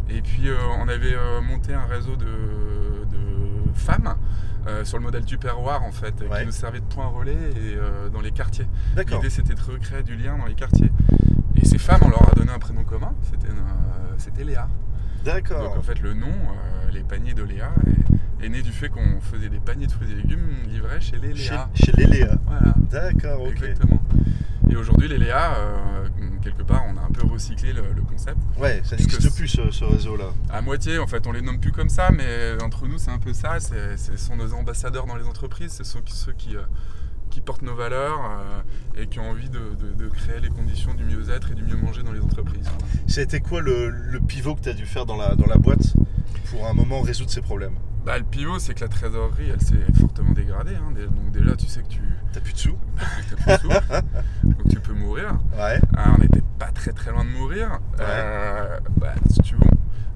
Et 0.10 0.22
puis 0.22 0.48
euh, 0.48 0.56
on 0.80 0.88
avait 0.88 1.14
euh, 1.14 1.42
monté 1.42 1.74
un 1.74 1.84
réseau 1.86 2.16
de, 2.16 2.26
de 2.26 3.74
femmes 3.74 4.16
euh, 4.66 4.86
sur 4.86 4.98
le 4.98 5.04
modèle 5.04 5.26
Tupperware 5.26 5.84
en 5.84 5.92
fait, 5.92 6.14
Ouais. 6.32 6.40
qui 6.40 6.46
nous 6.46 6.52
servait 6.52 6.80
de 6.80 6.86
point 6.86 7.08
relais 7.08 7.34
et, 7.34 7.78
dans 8.12 8.22
les 8.22 8.32
quartiers. 8.32 8.68
L'idée 8.98 9.30
c'était 9.30 9.54
de 9.54 9.62
recréer 9.62 10.04
du 10.04 10.16
lien 10.16 10.38
dans 10.38 10.46
les 10.46 10.56
quartiers. 10.56 10.92
Et 11.56 11.66
ces 11.66 11.78
femmes, 11.78 12.00
on 12.04 12.10
leur 12.10 12.30
a 12.32 12.36
donné 12.36 12.52
un 12.52 12.60
prénom 12.60 12.84
commun, 12.84 13.14
c'était 14.18 14.44
Léa. 14.44 14.68
Donc 15.26 15.34
D'accord. 15.36 15.76
en 15.78 15.82
fait 15.82 16.00
le 16.00 16.14
nom, 16.14 16.32
les 16.94 17.02
paniers 17.02 17.34
de 17.34 17.44
Léa, 17.44 17.70
est, 18.42 18.46
est 18.46 18.50
né 18.50 18.62
du 18.62 18.72
fait 18.72 18.88
qu'on 18.90 19.20
faisait 19.20 19.50
des 19.50 19.60
paniers 19.60 19.88
de 19.88 19.92
fruits 19.92 20.12
et 20.12 20.16
légumes 20.16 20.48
livrés 20.70 21.02
chez 21.02 21.18
les 21.18 21.36
Chez, 21.36 21.52
Léa. 21.52 21.70
chez 21.74 21.92
les 21.98 22.06
Léa. 22.06 22.30
Voilà. 22.46 22.74
D'accord, 22.92 23.42
ok. 23.42 23.50
Exactement. 23.52 24.02
Et 24.70 24.76
aujourd'hui, 24.76 25.08
les 25.08 25.18
Léa, 25.18 25.56
euh, 25.56 26.08
quelque 26.42 26.64
part, 26.64 26.84
on 26.88 26.98
a 26.98 27.02
un 27.02 27.12
peu 27.12 27.26
recyclé 27.28 27.74
le- 27.74 27.94
le 27.96 28.02
concept. 28.02 28.38
Ouais, 28.58 28.82
ça 28.84 28.96
n'existe 28.96 29.36
plus 29.36 29.48
ce, 29.48 29.72
ce 29.72 29.86
réseau-là. 29.86 30.26
À 30.50 30.62
moitié, 30.62 31.00
en 31.00 31.08
fait, 31.08 31.26
on 31.28 31.32
les 31.32 31.42
nomme 31.42 31.60
plus 31.60 31.72
comme 31.72 31.90
ça, 31.90 32.10
mais 32.12 32.58
entre 32.64 32.88
nous, 32.88 32.98
c'est 32.98 33.12
un 33.12 33.20
peu 33.20 33.34
ça. 33.34 33.58
Ce 33.60 34.18
sont 34.18 34.36
nos 34.36 34.54
ambassadeurs 34.54 35.06
dans 35.06 35.16
les 35.16 35.26
entreprises, 35.26 35.74
ce 35.74 35.84
sont 35.84 36.00
ceux 36.06 36.34
qui, 36.34 36.56
euh, 36.56 36.62
qui 37.30 37.42
portent 37.42 37.62
nos 37.62 37.76
valeurs 37.76 38.20
euh, 38.24 39.02
et 39.02 39.08
qui 39.08 39.20
ont 39.20 39.30
envie 39.30 39.50
de, 39.50 39.60
de- 39.80 39.94
de 39.94 40.08
créer 40.10 40.40
les 40.40 40.50
conditions 40.50 40.94
du 40.94 41.04
mieux-être 41.04 41.52
et 41.52 41.56
du 41.56 41.64
mieux 41.64 41.76
manger 41.78 42.04
dans 42.04 42.12
les 42.14 42.22
entreprises. 42.22 42.68
C'était 43.08 43.40
quoi 43.40 43.62
le, 43.62 43.90
le 43.90 44.20
pivot 44.20 44.56
que 44.56 44.62
tu 44.62 44.70
as 44.70 44.74
dû 44.74 44.86
faire 44.86 45.06
dans 45.06 45.18
la, 45.18 45.36
dans 45.36 45.46
la 45.48 45.58
boîte 45.58 45.94
pour 46.52 46.66
un 46.68 46.74
moment 46.74 47.02
résoudre 47.02 47.30
ces 47.32 47.42
problèmes? 47.42 47.76
Bah, 48.06 48.18
le 48.18 48.24
pivot, 48.24 48.58
c'est 48.60 48.74
que 48.74 48.80
la 48.82 48.88
trésorerie, 48.88 49.50
elle 49.54 49.60
s'est 49.62 49.76
fortement 50.00 50.32
dégradée. 50.32 50.76
hein. 50.76 50.94
Donc 50.94 51.32
déjà, 51.32 51.56
tu 51.56 51.66
sais 51.68 51.82
que 51.82 51.88
tu 51.90 52.02
T'as 52.34 52.40
plus 52.42 52.54
de 52.54 52.58
sous? 52.58 52.78
As 53.00 53.06
plus 53.06 53.24
de 53.54 53.58
sous, 53.60 53.68
donc 54.44 54.68
tu 54.70 54.80
peux 54.80 54.94
mourir. 54.94 55.38
Ouais. 55.58 55.80
Ah, 55.96 56.12
on 56.16 56.18
n'était 56.22 56.42
pas 56.60 56.72
très 56.72 56.92
très 56.92 57.12
loin 57.12 57.24
de 57.26 57.30
mourir. 57.30 57.80
Euh, 58.00 58.80
bah, 58.98 59.14
si 59.30 59.40
tu 59.42 59.56
veux, 59.56 59.62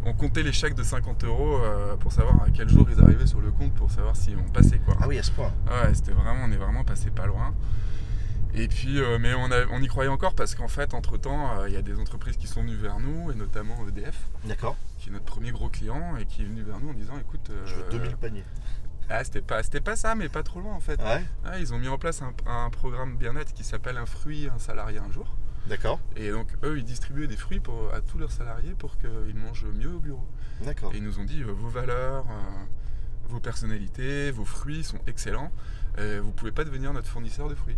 on, 0.06 0.14
comptait 0.14 0.44
les 0.44 0.52
chèques 0.54 0.76
de 0.76 0.84
50 0.84 1.24
euros 1.24 1.58
euh, 1.58 1.96
pour 1.98 2.12
savoir 2.12 2.42
à 2.44 2.50
quel 2.50 2.70
jour 2.70 2.88
ils 2.92 3.02
arrivaient 3.04 3.28
sur 3.28 3.42
le 3.42 3.52
compte 3.52 3.74
pour 3.74 3.92
savoir 3.92 4.16
si 4.16 4.36
on 4.38 4.50
passait 4.52 4.80
quoi. 4.80 4.96
Ah 5.02 5.08
oui, 5.08 5.18
à 5.20 5.24
ce 5.24 5.32
point. 5.32 5.52
Ouais, 5.68 5.94
c'était 5.94 6.12
vraiment, 6.12 6.44
on 6.46 6.52
est 6.52 6.58
vraiment 6.58 6.84
passé 6.84 7.10
pas 7.12 7.26
loin. 7.28 7.54
Et 8.54 8.68
puis, 8.68 9.00
euh, 9.00 9.18
mais 9.18 9.34
on, 9.34 9.46
a- 9.52 9.66
on 9.72 9.82
y 9.82 9.88
croyait 9.88 10.10
encore 10.10 10.34
parce 10.36 10.56
qu'en 10.56 10.68
fait, 10.68 10.94
entre 10.94 11.18
temps, 11.18 11.66
il 11.66 11.74
y 11.74 11.78
a 11.78 11.82
des 11.82 11.98
entreprises 11.98 12.36
qui 12.36 12.48
sont 12.48 12.62
venues 12.62 12.76
vers 12.76 13.00
nous, 13.00 13.32
et 13.32 13.36
notamment 13.36 13.76
EDF, 13.88 14.28
D'accord. 14.44 14.76
qui 15.00 15.08
est 15.08 15.12
notre 15.14 15.24
premier 15.24 15.52
gros 15.52 15.70
client, 15.70 16.18
et 16.18 16.26
qui 16.26 16.42
est 16.42 16.46
venu 16.46 16.62
vers 16.62 16.80
nous 16.82 16.90
en 16.90 16.94
disant 16.94 17.14
écoute, 17.18 17.50
euh, 17.50 17.66
Je 17.66 17.76
veux 17.76 17.84
2000 17.92 18.18
paniers. 18.18 18.44
ah, 19.10 19.24
c'était 19.24 19.40
pas, 19.42 19.64
c'était 19.64 19.80
pas 19.80 19.96
ça, 19.96 20.16
mais 20.16 20.28
pas 20.28 20.44
trop 20.44 20.60
loin 20.60 20.74
en 20.74 20.82
fait. 20.82 21.00
Ouais. 21.02 21.24
Ah, 21.46 21.60
ils 21.60 21.74
ont 21.74 21.78
mis 21.80 21.88
en 21.88 21.98
place 21.98 22.22
un, 22.22 22.34
un 22.46 22.70
programme 22.70 23.16
bien-être 23.16 23.54
qui 23.54 23.64
s'appelle 23.64 23.96
Un 23.98 24.06
fruit, 24.06 24.50
un 24.54 24.60
salarié 24.60 24.98
un 25.00 25.10
jour. 25.14 25.28
D'accord. 25.68 26.00
Et 26.16 26.32
donc, 26.32 26.48
eux, 26.64 26.78
ils 26.78 26.84
distribuaient 26.84 27.28
des 27.28 27.38
fruits 27.38 27.60
pour, 27.60 27.94
à 27.94 28.02
tous 28.02 28.18
leurs 28.18 28.32
salariés 28.32 28.74
pour 28.78 28.98
qu'ils 28.98 29.36
mangent 29.36 29.66
mieux 29.74 29.94
au 29.94 30.00
bureau. 30.00 30.26
D'accord. 30.66 30.92
Et 30.94 30.98
ils 30.98 31.04
nous 31.04 31.20
ont 31.20 31.24
dit 31.24 31.42
euh, 31.44 31.52
vos 31.52 31.70
valeurs, 31.70 32.26
euh, 32.30 32.66
vos 33.30 33.40
personnalités, 33.40 34.32
vos 34.32 34.46
fruits 34.46 34.84
sont 34.84 35.00
excellents. 35.08 35.52
Euh, 35.98 36.20
vous 36.24 36.32
pouvez 36.32 36.52
pas 36.52 36.64
devenir 36.64 36.94
notre 36.94 37.08
fournisseur 37.08 37.48
de 37.48 37.56
fruits. 37.56 37.78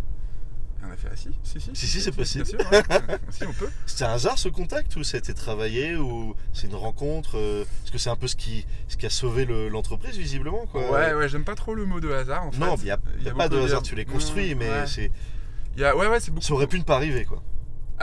Et 0.81 0.85
on 0.85 0.91
a 0.91 0.97
fait 0.97 1.07
ah 1.11 1.15
si, 1.15 1.29
si, 1.43 1.59
si. 1.61 1.71
Si, 1.73 1.87
si, 1.87 2.01
c'est 2.01 2.11
possible. 2.11 2.45
Bien 2.45 2.59
sûr, 2.59 2.71
ouais. 2.71 2.83
si, 3.29 3.45
on 3.45 3.53
peut. 3.53 3.69
C'était 3.85 4.03
un 4.05 4.13
hasard 4.13 4.37
ce 4.37 4.49
contact 4.49 4.95
ou 4.95 5.03
ça 5.03 5.17
a 5.17 5.19
été 5.19 5.33
travaillé 5.33 5.95
ou 5.95 6.35
c'est 6.53 6.67
une 6.67 6.75
rencontre 6.75 7.37
euh, 7.37 7.63
Parce 7.81 7.91
que 7.91 7.97
c'est 7.97 8.09
un 8.09 8.15
peu 8.15 8.27
ce 8.27 8.35
qui, 8.35 8.65
ce 8.87 8.97
qui 8.97 9.05
a 9.05 9.09
sauvé 9.09 9.45
le- 9.45 9.69
l'entreprise 9.69 10.17
visiblement 10.17 10.65
quoi? 10.67 10.89
Ouais, 10.91 11.13
ouais, 11.13 11.29
j'aime 11.29 11.45
pas 11.45 11.55
trop 11.55 11.73
le 11.75 11.85
mot 11.85 11.99
de 11.99 12.11
hasard 12.11 12.45
en 12.47 12.51
fait. 12.51 12.57
Non, 12.59 12.75
il 12.77 12.83
n'y 12.85 12.91
a, 12.91 12.99
y 13.21 13.29
a 13.29 13.33
pas 13.33 13.47
de 13.49 13.57
de- 13.57 13.61
hasard, 13.63 13.81
tu 13.83 13.95
l'as 13.95 14.03
construit, 14.05 14.55
Mmh, 14.55 14.57
mais 14.57 14.69
ouais. 14.69 14.87
c'est, 14.87 15.11
Il 15.75 15.81
y 15.81 15.85
a, 15.85 15.95
ouais, 15.95 16.07
ouais, 16.07 16.19
c'est 16.19 16.31
beaucoup. 16.31 16.43
ça 16.45 16.53
aurait 16.53 16.67
pu 16.67 16.79
ne 16.79 16.83
pas 16.83 16.95
arriver 16.97 17.23
quoi. 17.25 17.41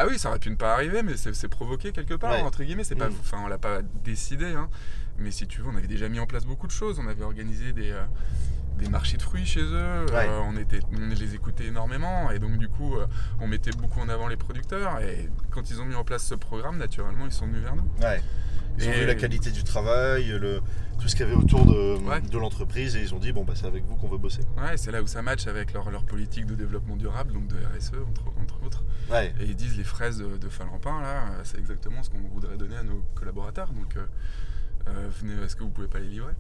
Ah 0.02 0.06
oui, 0.08 0.18
ça 0.18 0.30
aurait 0.30 0.38
pu 0.38 0.48
ne 0.50 0.54
pas 0.56 0.72
arriver, 0.72 1.02
mais 1.02 1.14
c'est 1.16 1.48
provoqué 1.48 1.92
quelque 1.92 2.14
part, 2.14 2.32
Ouais. 2.32 2.40
entre 2.40 2.62
guillemets. 2.64 2.84
C'est 2.84 2.94
pas, 2.94 3.10
Mm. 3.10 3.14
enfin, 3.20 3.38
on 3.44 3.48
l'a 3.48 3.58
pas 3.58 3.82
décidé, 4.02 4.46
hein. 4.46 4.70
mais 5.18 5.30
si 5.30 5.46
tu 5.46 5.60
veux, 5.60 5.68
on 5.68 5.76
avait 5.76 5.86
déjà 5.88 6.08
mis 6.08 6.18
en 6.20 6.26
place 6.26 6.46
beaucoup 6.46 6.66
de 6.66 6.72
choses. 6.72 6.98
On 6.98 7.06
avait 7.06 7.22
organisé 7.22 7.74
des, 7.74 7.90
euh, 7.90 8.02
des 8.78 8.88
marchés 8.88 9.18
de 9.18 9.22
fruits 9.22 9.44
chez 9.44 9.60
eux. 9.60 10.06
Ouais. 10.06 10.26
Euh, 10.26 10.40
on, 10.46 10.56
était, 10.56 10.80
on 10.90 11.06
les 11.08 11.34
écoutait 11.34 11.66
énormément, 11.66 12.30
et 12.30 12.38
donc 12.38 12.56
du 12.56 12.68
coup, 12.68 12.96
euh, 12.96 13.06
on 13.40 13.46
mettait 13.46 13.72
beaucoup 13.72 14.00
en 14.00 14.08
avant 14.08 14.26
les 14.28 14.36
producteurs. 14.38 15.00
Et 15.00 15.28
quand 15.50 15.70
ils 15.70 15.82
ont 15.82 15.84
mis 15.84 15.94
en 15.94 16.04
place 16.04 16.24
ce 16.24 16.34
programme, 16.34 16.78
naturellement, 16.78 17.26
ils 17.26 17.32
sont 17.32 17.46
venus 17.46 17.60
vers 17.60 17.76
nous. 17.76 17.84
Ouais. 18.00 18.22
Ils 18.78 18.88
ont 18.88 18.92
Et- 18.92 19.00
vu 19.00 19.06
la 19.06 19.14
qualité 19.14 19.50
du 19.50 19.62
travail, 19.64 20.26
le, 20.28 20.60
tout 21.00 21.08
ce 21.08 21.16
qu'il 21.16 21.26
y 21.26 21.28
avait 21.28 21.36
autour 21.38 21.64
de, 21.66 21.96
Ouais. 22.06 22.20
de 22.20 22.38
l'entreprise 22.38 22.96
et 22.96 23.00
ils 23.02 23.14
ont 23.14 23.18
dit 23.18 23.32
bon 23.32 23.44
bah 23.44 23.52
c'est 23.56 23.66
avec 23.66 23.84
vous 23.84 23.96
qu'on 23.96 24.08
veut 24.08 24.18
bosser. 24.18 24.42
Ouais, 24.56 24.76
c'est 24.76 24.90
là 24.92 25.02
où 25.02 25.06
ça 25.06 25.22
match 25.22 25.46
avec 25.46 25.72
leur, 25.72 25.90
leur 25.90 26.04
politique 26.04 26.46
de 26.46 26.54
développement 26.54 26.96
durable, 26.96 27.32
donc 27.32 27.46
de 27.48 27.56
RSE, 27.56 27.92
entre, 28.08 28.24
entre 28.40 28.62
autres. 28.64 28.84
Ouais. 29.10 29.32
Et 29.40 29.44
ils 29.44 29.56
disent 29.56 29.76
les 29.76 29.84
fraises 29.84 30.18
de, 30.18 30.36
de 30.36 30.48
Falampin, 30.48 31.00
là, 31.00 31.24
c'est 31.44 31.58
exactement 31.58 32.02
ce 32.02 32.10
qu'on 32.10 32.20
voudrait 32.32 32.56
donner 32.56 32.76
à 32.76 32.82
nos 32.82 33.02
collaborateurs. 33.14 33.72
Donc, 33.72 33.96
euh, 33.96 34.06
euh, 34.88 35.08
venez, 35.20 35.42
est-ce 35.44 35.56
que 35.56 35.62
vous 35.64 35.70
pouvez 35.70 35.88
pas 35.88 35.98
les 35.98 36.08
livrer? 36.08 36.32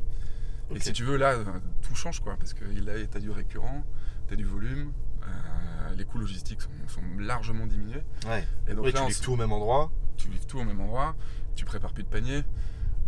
Et 0.74 0.78
si 0.80 0.92
tu 0.92 1.02
veux, 1.04 1.16
là, 1.16 1.32
euh, 1.32 1.44
tout 1.82 1.94
change, 1.96 2.20
quoi, 2.20 2.36
parce 2.38 2.54
que 2.54 2.64
là, 2.64 2.92
tu 3.10 3.16
as 3.16 3.20
du 3.20 3.30
récurrent, 3.30 3.82
tu 4.28 4.34
as 4.34 4.36
du 4.36 4.44
volume, 4.44 4.92
euh, 5.24 5.89
coûts 6.20 6.26
logistiques 6.26 6.60
sont, 6.62 6.70
sont 6.88 7.00
largement 7.18 7.66
diminués. 7.66 8.02
Ouais. 8.28 8.44
Et 8.68 8.74
donc 8.74 8.84
Oui, 8.84 8.92
là, 8.92 9.00
tu 9.00 9.08
livres 9.08 9.20
tout 9.20 9.32
au 9.32 9.36
même 9.36 9.52
endroit. 9.52 9.90
tu 10.16 10.28
livres 10.28 10.46
tout 10.46 10.58
au 10.58 10.64
même 10.64 10.80
endroit, 10.80 11.14
tu 11.56 11.64
prépares 11.64 11.92
plus 11.92 12.02
de 12.04 12.08
panier. 12.08 12.42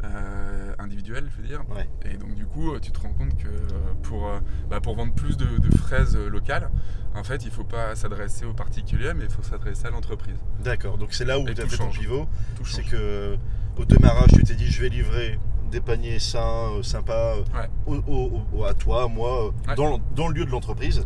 euh, 0.04 0.74
individuel, 0.80 1.28
je 1.30 1.40
veux 1.42 1.46
dire. 1.46 1.62
Ouais. 1.70 1.88
Et 2.10 2.16
donc 2.16 2.34
du 2.34 2.44
coup, 2.44 2.76
tu 2.80 2.90
te 2.90 2.98
rends 3.00 3.12
compte 3.12 3.36
que 3.36 3.46
euh, 3.46 3.94
pour, 4.02 4.26
euh, 4.26 4.40
bah, 4.68 4.80
pour 4.80 4.96
vendre 4.96 5.14
plus 5.14 5.36
de, 5.36 5.58
de 5.58 5.76
fraises 5.76 6.16
euh, 6.16 6.28
locales, 6.28 6.70
en 7.14 7.22
fait, 7.22 7.44
il 7.44 7.52
faut 7.52 7.62
pas 7.62 7.94
s'adresser 7.94 8.44
aux 8.44 8.52
particuliers, 8.54 9.14
mais 9.14 9.24
il 9.24 9.30
faut 9.30 9.42
s'adresser 9.44 9.86
à 9.86 9.90
l'entreprise. 9.90 10.34
D'accord. 10.64 10.98
Donc 10.98 11.12
c'est 11.12 11.24
là 11.24 11.38
où 11.38 11.44
tu 11.44 11.60
as 11.60 11.66
fait 11.68 11.76
ton 11.76 11.90
pivot. 11.90 12.26
C'est 12.64 12.82
que 12.82 13.36
au 13.76 13.84
démarrage 13.84 14.30
tu 14.34 14.42
t'es 14.42 14.54
dit 14.54 14.66
je 14.66 14.82
vais 14.82 14.88
livrer 14.88 15.38
des 15.72 15.80
paniers 15.80 16.18
sains, 16.20 16.68
euh, 16.78 16.82
sympas 16.82 17.34
euh, 17.36 17.42
Ouais. 17.56 17.68
au- 17.86 18.12
au- 18.12 18.42
au- 18.58 18.64
à 18.64 18.74
toi, 18.74 19.08
moi, 19.08 19.46
euh, 19.46 19.70
Ouais. 19.70 19.74
dans, 20.14 20.28
le 20.28 20.34
lieu 20.34 20.44
de 20.44 20.50
l'entreprise. 20.50 21.04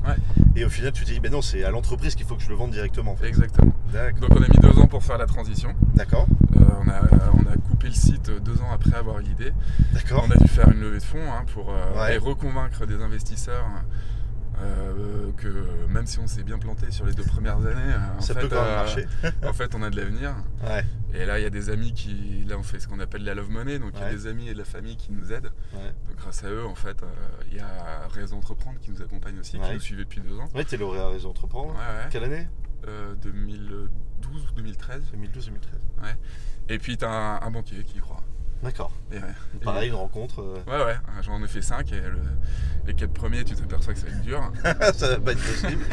Et 0.56 0.64
au 0.64 0.68
final 0.68 0.92
tu 0.92 1.04
te 1.04 1.10
dis 1.10 1.20
ben 1.20 1.30
non 1.30 1.40
c'est 1.42 1.64
à 1.64 1.70
l'entreprise 1.70 2.14
qu'il 2.14 2.26
faut 2.26 2.34
que 2.34 2.42
je 2.42 2.48
le 2.48 2.54
vende 2.56 2.70
directement. 2.72 3.12
En 3.12 3.16
fait. 3.16 3.28
Exactement. 3.28 3.72
Donc 4.20 4.30
on 4.30 4.36
a 4.42 4.48
mis 4.48 4.58
deux 4.60 4.78
ans 4.78 4.86
pour 4.86 5.02
faire 5.02 5.18
la 5.18 5.26
transition. 5.26 5.74
D'accord. 5.94 6.26
Euh, 6.56 6.60
on, 6.84 6.88
a, 6.88 7.00
on 7.34 7.52
a 7.52 7.56
coupé 7.68 7.88
le 7.88 7.94
site 7.94 8.30
deux 8.42 8.60
ans 8.60 8.70
après 8.72 8.94
avoir 8.96 9.18
l'idée. 9.20 9.52
D'accord. 9.92 10.24
On 10.26 10.30
a 10.30 10.36
dû 10.36 10.48
faire 10.48 10.68
une 10.72 10.80
levée 10.80 10.98
de 10.98 11.02
fonds 11.04 11.18
hein, 11.32 11.44
pour 11.54 11.70
euh, 11.70 12.18
reconvaincre 12.20 12.86
des 12.86 13.00
investisseurs 13.02 13.64
euh, 14.58 15.32
que 15.36 15.86
même 15.88 16.06
si 16.06 16.18
on 16.18 16.26
s'est 16.26 16.42
bien 16.42 16.58
planté 16.58 16.90
sur 16.90 17.04
les 17.04 17.12
deux 17.12 17.24
premières 17.24 17.58
années, 17.58 17.92
euh, 17.92 18.18
en, 18.18 18.20
Ça 18.20 18.34
fait, 18.34 18.40
peut 18.40 18.48
quand 18.48 18.62
même 18.62 18.70
euh, 18.70 18.76
marcher. 18.76 19.06
en 19.46 19.52
fait 19.52 19.74
on 19.74 19.82
a 19.82 19.90
de 19.90 19.96
l'avenir. 19.96 20.34
Ouais. 20.66 20.84
Et 21.14 21.26
là 21.26 21.38
il 21.38 21.42
y 21.42 21.46
a 21.46 21.50
des 21.50 21.68
amis 21.70 21.92
qui, 21.92 22.44
là 22.48 22.56
on 22.58 22.62
fait 22.62 22.80
ce 22.80 22.88
qu'on 22.88 23.00
appelle 23.00 23.24
la 23.24 23.34
love 23.34 23.50
money, 23.50 23.78
donc 23.78 23.92
il 23.96 24.00
y 24.00 24.04
a 24.04 24.10
des 24.10 24.26
amis 24.26 24.48
et 24.48 24.54
de 24.54 24.58
la 24.58 24.64
famille 24.64 24.96
qui 24.96 25.12
nous 25.12 25.32
aident. 25.32 25.52
Ouais. 25.74 25.92
Donc 26.08 26.16
grâce 26.16 26.42
à 26.44 26.48
eux 26.50 26.64
en 26.64 26.74
fait 26.74 27.02
euh, 27.02 27.06
il 27.50 27.56
y 27.58 27.60
a 27.60 28.08
Réseau 28.08 28.36
Entreprendre 28.36 28.78
qui 28.80 28.90
nous 28.90 29.02
accompagne 29.02 29.38
aussi, 29.38 29.58
qui 29.58 29.72
nous 29.72 29.80
suivait 29.80 30.04
depuis 30.04 30.20
deux 30.20 30.38
ans. 30.38 30.48
Ouais, 30.54 30.64
t'es 30.64 30.76
lauréat 30.76 31.08
Réseau 31.08 31.30
Entreprendre. 31.30 31.74
Quelle 32.10 32.24
année? 32.24 32.48
Euh, 32.88 33.14
2012 33.16 33.88
ou 34.50 34.54
2013. 34.56 35.02
2012-2013. 35.14 35.50
Et 36.68 36.78
puis 36.78 36.96
t'as 36.96 37.10
un, 37.10 37.40
un 37.46 37.50
banquier 37.50 37.82
qui 37.84 37.98
y 37.98 38.00
croit. 38.00 38.22
D'accord. 38.62 38.90
Ouais. 39.12 39.20
Pareil, 39.62 39.88
une 39.90 39.94
rencontre. 39.94 40.40
euh, 40.40 40.56
Ouais, 40.66 40.84
ouais, 40.84 40.96
j'en 41.22 41.42
ai 41.42 41.46
fait 41.46 41.62
5 41.62 41.92
et 41.92 42.00
le- 42.00 42.18
les 42.86 42.94
4 42.94 43.12
premiers, 43.12 43.44
tu 43.44 43.54
t'aperçois 43.54 43.92
que 43.94 44.00
ça 44.00 44.06
va 44.06 44.12
être 44.12 44.22
dur. 44.22 44.52
ça 44.94 45.08
va 45.10 45.18
pas 45.20 45.32
être 45.32 45.38
possible. 45.42 45.84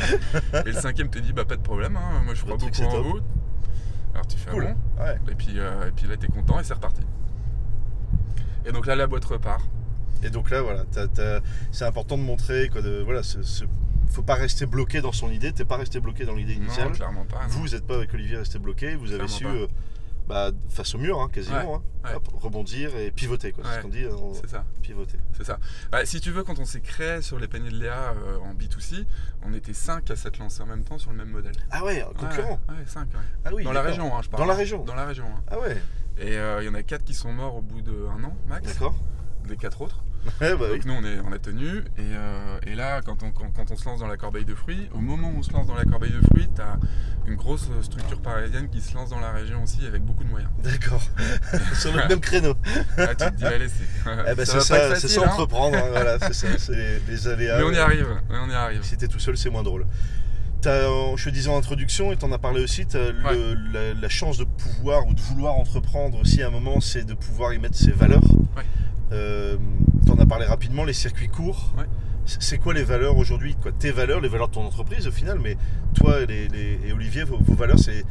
et 0.66 0.72
le 0.72 0.74
cinquième 0.74 1.10
te 1.10 1.20
dit, 1.20 1.34
bah 1.34 1.46
pas 1.46 1.56
de 1.58 1.62
problème, 1.62 1.98
hein, 1.98 2.22
moi 2.26 2.34
je 2.34 2.42
crois 2.44 2.58
beaucoup 2.58 2.82
en 2.84 2.92
top. 2.92 3.06
vous. 3.06 3.20
Alors 4.14 4.28
tu 4.28 4.38
fais 4.38 4.52
Cool. 4.52 4.76
bon 4.98 5.04
Ouais. 5.04 5.18
et 5.32 5.36
puis, 5.36 5.60
euh, 5.60 5.88
et 5.88 5.92
puis 5.92 6.08
là 6.08 6.16
t'es 6.18 6.28
content 6.28 6.60
et 6.60 6.64
c'est 6.64 6.74
reparti. 6.74 7.02
Et 8.66 8.72
donc 8.72 8.86
là 8.86 8.96
la 8.96 9.08
boîte 9.08 9.26
repart. 9.26 9.62
Et 10.24 10.30
donc 10.30 10.50
là, 10.52 10.62
voilà, 10.62 10.86
c'est 11.74 11.84
important 11.84 12.18
de 12.18 12.24
montrer 12.24 12.70
quoi, 12.70 12.82
de, 12.82 13.02
voilà, 13.04 13.24
ce, 13.24 13.44
ce- 13.44 13.66
faut 14.10 14.24
pas 14.24 14.36
rester 14.36 14.66
bloqué 14.66 15.02
dans 15.02 15.12
son 15.12 15.30
idée. 15.30 15.52
T'es 15.52 15.66
pas 15.66 15.76
resté 15.76 16.00
bloqué 16.00 16.24
dans 16.24 16.34
l'idée 16.36 16.54
initiale. 16.54 16.88
Non, 16.90 16.94
clairement 16.94 17.26
pas. 17.26 17.42
non. 17.42 17.48
vous, 17.50 17.62
vous 17.64 17.68
n'êtes 17.70 17.86
pas 17.86 17.96
avec 17.96 18.14
Olivier 18.14 18.38
resté 18.38 18.58
bloqué. 18.58 18.96
Vous 18.96 19.12
avez 19.12 19.28
su, 19.28 19.46
euh, 19.46 19.68
bah, 20.28 20.52
face 20.70 20.96
au 20.96 20.98
mur, 20.98 21.20
hein, 21.22 21.30
quasiment, 21.32 21.74
Ouais, 21.74 21.80
hein, 22.06 22.10
ouais. 22.10 22.16
hop, 22.16 22.28
rebondir 22.42 22.96
et 22.96 23.12
pivoter. 23.12 23.52
quoi. 23.52 23.64
C'est 23.66 23.70
Ouais, 23.72 23.78
ce 23.78 23.82
qu'on 23.84 23.90
dit, 23.90 24.04
euh, 24.04 24.16
on- 24.16 24.34
C'est 24.34 24.50
ça, 24.50 24.64
pivoter. 24.82 25.18
c'est 25.38 25.44
ça. 25.44 25.60
Bah, 25.92 26.06
si 26.06 26.20
tu 26.22 26.32
veux, 26.32 26.44
quand 26.44 26.60
on 26.60 26.66
s'est 26.66 26.82
créé 26.82 27.22
sur 27.22 27.40
les 27.40 27.48
paniers 27.48 27.70
de 27.72 27.78
Léa 27.78 28.14
euh, 28.26 28.38
en 28.40 28.54
B2C, 28.54 29.06
on 29.44 29.54
était 29.54 29.74
5 29.74 30.10
à 30.12 30.16
s'être 30.16 30.38
lancés 30.40 30.62
en 30.62 30.66
même 30.68 30.84
temps 30.84 30.98
sur 30.98 31.12
le 31.12 31.18
même 31.18 31.30
modèle. 31.30 31.56
Ah 31.72 31.84
ouais, 31.84 32.06
concurrent. 32.18 32.60
Ouais, 32.70 32.76
5, 32.88 33.08
Ah 33.46 33.50
oui. 33.54 33.64
Dans 33.64 33.72
la 33.74 33.82
région, 33.82 34.16
hein, 34.16 34.22
je 34.24 34.30
parle. 34.30 34.42
Dans 34.44 34.48
la 34.50 34.56
région. 34.56 34.84
Dans 34.84 34.96
la 34.96 35.06
région. 35.06 35.26
hein. 35.26 35.42
Ah 35.52 35.60
ouais, 35.60 35.82
Et 36.18 36.38
euh, 36.38 36.62
il 36.62 36.66
y 36.66 36.70
en 36.70 36.76
a 36.76 36.84
4 36.84 37.04
qui 37.04 37.14
sont 37.14 37.32
morts 37.34 37.56
au 37.56 37.62
bout 37.62 37.82
d'un 37.82 38.24
an, 38.24 38.36
max. 38.48 38.68
d'accord. 38.68 38.96
Des 39.48 39.58
4 39.58 39.82
autres. 39.82 40.04
Ouais, 40.40 40.56
bah 40.56 40.68
oui. 40.72 40.78
Donc 40.78 40.86
nous 40.86 40.94
on, 40.94 41.04
est, 41.04 41.20
on 41.28 41.34
a 41.34 41.38
tenu 41.38 41.80
et, 41.80 41.82
euh, 42.00 42.58
et 42.66 42.76
là 42.76 43.02
quand 43.02 43.24
on, 43.24 43.32
quand, 43.32 43.50
quand 43.54 43.72
on 43.72 43.76
se 43.76 43.84
lance 43.84 44.00
dans 44.00 44.08
la 44.08 44.16
corbeille 44.16 44.46
de 44.46 44.56
fruits, 44.56 44.88
au 44.94 45.00
moment 45.00 45.28
où 45.28 45.40
on 45.40 45.44
se 45.44 45.52
lance 45.52 45.68
dans 45.68 45.76
la 45.76 45.84
corbeille 45.84 46.14
de 46.14 46.22
fruits, 46.22 46.48
tu 46.56 46.62
as 46.62 46.78
une 47.28 47.36
grosse 47.36 47.68
structure 47.82 48.22
parisienne 48.22 48.70
qui 48.70 48.80
se 48.80 48.96
lance 48.96 49.10
dans 49.10 49.20
la 49.20 49.32
région 49.34 49.62
aussi 49.64 49.86
avec 49.86 50.02
beaucoup 50.02 50.24
de 50.24 50.30
moyens. 50.30 50.50
D'accord. 50.64 51.02
Sur 51.76 51.92
le 51.94 52.08
même 52.08 52.22
créneau. 52.22 52.54
Là 52.96 53.08
tu 53.16 53.26
te 53.26 53.30
dis 53.32 53.46
allez 53.46 53.68
c'est 53.68 53.84
Eh 54.32 54.34
ben, 54.36 54.38
c'est 54.46 54.62
ça 54.62 54.96
ça, 54.96 54.96
ça 54.96 55.22
hein. 55.22 55.26
entreprendre. 55.28 55.78
hein, 55.78 55.88
voilà, 55.90 56.18
c'est 56.20 56.34
ça, 56.34 56.48
c'est 56.58 56.72
les, 56.74 57.00
les 57.10 57.28
aléas. 57.34 57.58
Mais 57.58 57.64
on 57.64 57.72
y 57.74 57.76
euh, 57.78 57.84
arrive, 57.84 58.08
ouais, 58.30 58.38
on 58.42 58.50
y 58.50 58.54
arrive. 58.54 58.82
Si 58.84 58.96
t'es 58.96 59.10
tout 59.10 59.20
seul, 59.20 59.36
c'est 59.38 59.50
moins 59.50 59.64
drôle. 59.64 59.86
Je 60.64 61.24
te 61.26 61.30
disais 61.30 61.50
en 61.50 61.58
introduction, 61.58 62.14
et 62.14 62.16
t'en 62.16 62.32
as 62.32 62.38
parlé 62.40 62.64
aussi, 62.64 62.86
t'as 62.86 63.12
le- 63.12 63.24
Ouais. 63.26 63.56
la, 63.74 63.94
la 63.94 64.10
chance 64.10 64.38
de 64.38 64.46
pouvoir 64.46 65.06
ou 65.08 65.14
de 65.14 65.20
vouloir 65.20 65.56
entreprendre 65.56 66.18
aussi 66.22 66.42
à 66.42 66.48
un 66.48 66.52
moment, 66.52 66.80
c'est 66.80 67.04
de 67.04 67.14
pouvoir 67.14 67.54
y 67.54 67.60
mettre 67.60 67.76
ses 67.78 67.92
valeurs. 67.92 68.24
Ouais. 68.56 68.64
Euh, 69.14 69.58
t'en 70.06 70.18
as 70.18 70.26
parlé 70.26 70.46
rapidement, 70.46 70.84
les 70.84 70.94
circuits 70.94 71.30
courts. 71.30 71.74
Ouais. 71.78 71.86
C'est 72.26 72.58
quoi 72.58 72.74
les 72.74 72.84
valeurs 72.84 73.18
aujourd'hui 73.18 73.56
quoi? 73.56 73.72
Tes 73.72 73.92
valeurs, 73.92 74.22
les 74.22 74.30
valeurs 74.30 74.48
de 74.48 74.54
ton 74.54 74.66
entreprise 74.66 75.08
au 75.08 75.12
final, 75.12 75.40
mais 75.40 75.58
toi 75.94 76.22
et, 76.22 76.26
les- 76.26 76.48
les- 76.48 76.80
et 76.88 76.94
Olivier, 76.94 77.24
vos, 77.26 77.38
vos 77.38 77.54
valeurs, 77.54 77.80
c'est 77.80 78.06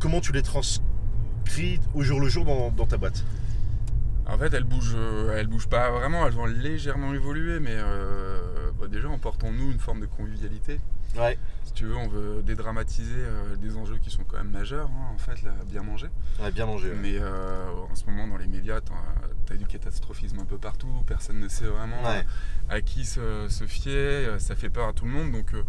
comment 0.00 0.20
tu 0.20 0.30
les 0.32 0.42
transcris 0.42 1.80
au 1.94 2.02
jour 2.02 2.20
le 2.20 2.28
jour 2.28 2.44
dans, 2.44 2.70
dans 2.70 2.86
ta 2.86 2.96
boîte? 2.96 3.24
En 4.28 4.38
fait 4.38 4.52
elles 4.54 4.64
bougent, 4.64 4.94
euh, 4.96 5.36
elles 5.36 5.46
bougent 5.48 5.68
pas 5.68 5.90
vraiment, 5.90 6.26
elles 6.26 6.38
ont 6.38 6.46
légèrement 6.46 7.12
évolué 7.14 7.60
mais 7.60 7.74
euh, 7.74 8.40
bah, 8.80 8.86
déjà 8.88 9.08
on 9.08 9.18
porte 9.18 9.42
en 9.44 9.50
nous 9.52 9.70
une 9.72 9.78
forme 9.80 10.00
de 10.00 10.06
convivialité. 10.06 10.80
Ouais. 11.18 11.36
Si 11.64 11.72
tu 11.72 11.86
veux 11.86 11.96
on 11.96 12.08
veut 12.08 12.42
dédramatiser 12.44 13.14
euh, 13.18 13.56
des 13.56 13.76
enjeux 13.76 13.98
qui 13.98 14.10
sont 14.10 14.22
quand 14.28 14.36
même 14.38 14.50
majeurs 14.50 14.88
hein, 14.92 15.12
en 15.14 15.18
fait, 15.18 15.42
là, 15.42 15.50
bien 15.68 15.82
manger. 15.82 16.06
Ouais, 16.40 16.50
bien 16.52 16.66
ouais. 16.90 16.96
Mais 17.02 17.18
euh, 17.20 17.66
en 17.90 17.94
ce 17.96 18.04
moment, 18.06 18.26
dans 18.28 18.36
les 18.36 18.46
médias, 18.46 18.80
tu 19.46 19.52
as 19.52 19.56
du 19.56 19.66
catastrophisme 19.66 20.38
un 20.40 20.44
peu 20.44 20.58
partout. 20.58 20.88
Personne 21.06 21.40
ne 21.40 21.48
sait 21.48 21.66
vraiment 21.66 22.02
Ouais. 22.02 22.24
à 22.68 22.80
qui 22.80 23.04
se, 23.04 23.46
se 23.48 23.64
fier. 23.66 24.28
euh, 24.28 24.38
Ça 24.38 24.54
fait 24.56 24.70
peur 24.70 24.88
à 24.88 24.92
tout 24.92 25.04
le 25.04 25.10
monde. 25.12 25.32
Donc, 25.32 25.54
euh, 25.54 25.62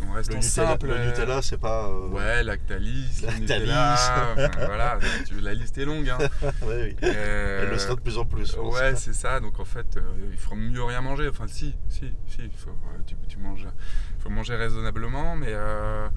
Le 0.00 0.12
restant 0.12 0.34
Nutella, 0.34 0.42
simple. 0.68 0.86
le 0.86 0.92
euh, 0.94 1.06
Nutella, 1.10 1.42
c'est 1.42 1.58
pas. 1.58 1.88
euh, 1.88 2.08
Ouais, 2.08 2.42
Lactalis, 2.44 3.22
Lactalis. 3.22 3.40
Nutella. 3.40 3.94
enfin, 4.32 4.50
voilà, 4.66 4.98
tu- 5.26 5.40
la 5.40 5.54
liste 5.54 5.76
est 5.78 5.84
longue. 5.84 6.08
Hein. 6.08 6.18
ouais, 6.62 6.94
oui. 6.94 6.96
Euh, 7.02 7.62
Elle 7.64 7.70
le 7.70 7.78
sera 7.78 7.94
de 7.96 8.00
plus 8.00 8.16
en 8.18 8.24
plus. 8.24 8.54
Ouais, 8.56 8.94
c'est 8.94 9.12
ça. 9.14 9.40
Donc 9.40 9.58
en 9.58 9.64
fait, 9.64 9.96
euh, 9.96 10.00
il 10.30 10.38
faut 10.38 10.54
mieux 10.54 10.82
rien 10.84 11.00
manger. 11.00 11.28
Enfin, 11.28 11.46
si, 11.48 11.74
si, 11.88 12.12
si. 12.26 12.38
il 12.44 12.50
Faut, 12.56 12.70
euh, 12.70 13.02
tu, 13.06 13.16
tu 13.28 13.38
manges, 13.38 13.66
faut 14.20 14.30
manger 14.30 14.54
raisonnablement, 14.54 15.34
mais 15.36 15.50
euh, 15.50 16.08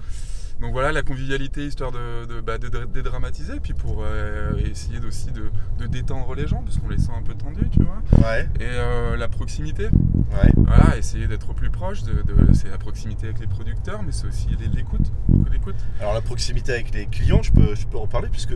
donc 0.62 0.72
voilà, 0.72 0.92
la 0.92 1.02
convivialité 1.02 1.66
histoire 1.66 1.92
de, 1.92 2.24
de, 2.26 2.40
bah, 2.40 2.56
de 2.56 2.68
dédramatiser, 2.86 3.60
puis 3.60 3.74
pour 3.74 4.02
euh, 4.06 4.52
essayer 4.70 4.98
aussi 5.06 5.28
de, 5.32 5.50
détendre 5.88 6.34
les 6.36 6.46
gens, 6.46 6.62
parce 6.62 6.78
qu'on 6.78 6.88
les 6.88 6.98
sent 6.98 7.10
un 7.18 7.22
peu 7.22 7.34
tendus, 7.34 7.68
tu 7.72 7.80
vois. 7.82 8.00
Ouais, 8.30 8.48
Et 8.60 8.64
euh, 8.64 9.16
la 9.16 9.26
proximité, 9.28 9.86
ouais. 9.86 10.52
voilà, 10.56 10.96
essayer 10.96 11.26
d'être 11.26 11.50
au 11.50 11.52
plus 11.54 11.70
proche. 11.70 11.98
C'est 12.52 12.68
la 12.70 12.78
proximité 12.78 13.26
avec 13.26 13.40
les 13.40 13.46
producteurs, 13.48 14.02
mais 14.04 14.12
c'est 14.12 14.26
aussi 14.28 14.46
l'écoute, 14.74 15.10
beaucoup 15.28 15.50
d'écoute. 15.50 15.74
Alors 16.00 16.14
la 16.14 16.20
proximité 16.20 16.72
avec 16.72 16.94
les 16.94 17.06
clients, 17.06 17.42
je 17.42 17.50
peux, 17.52 17.74
je 17.74 17.84
peux 17.86 17.98
en 17.98 18.06
parler 18.06 18.28
puisque 18.30 18.54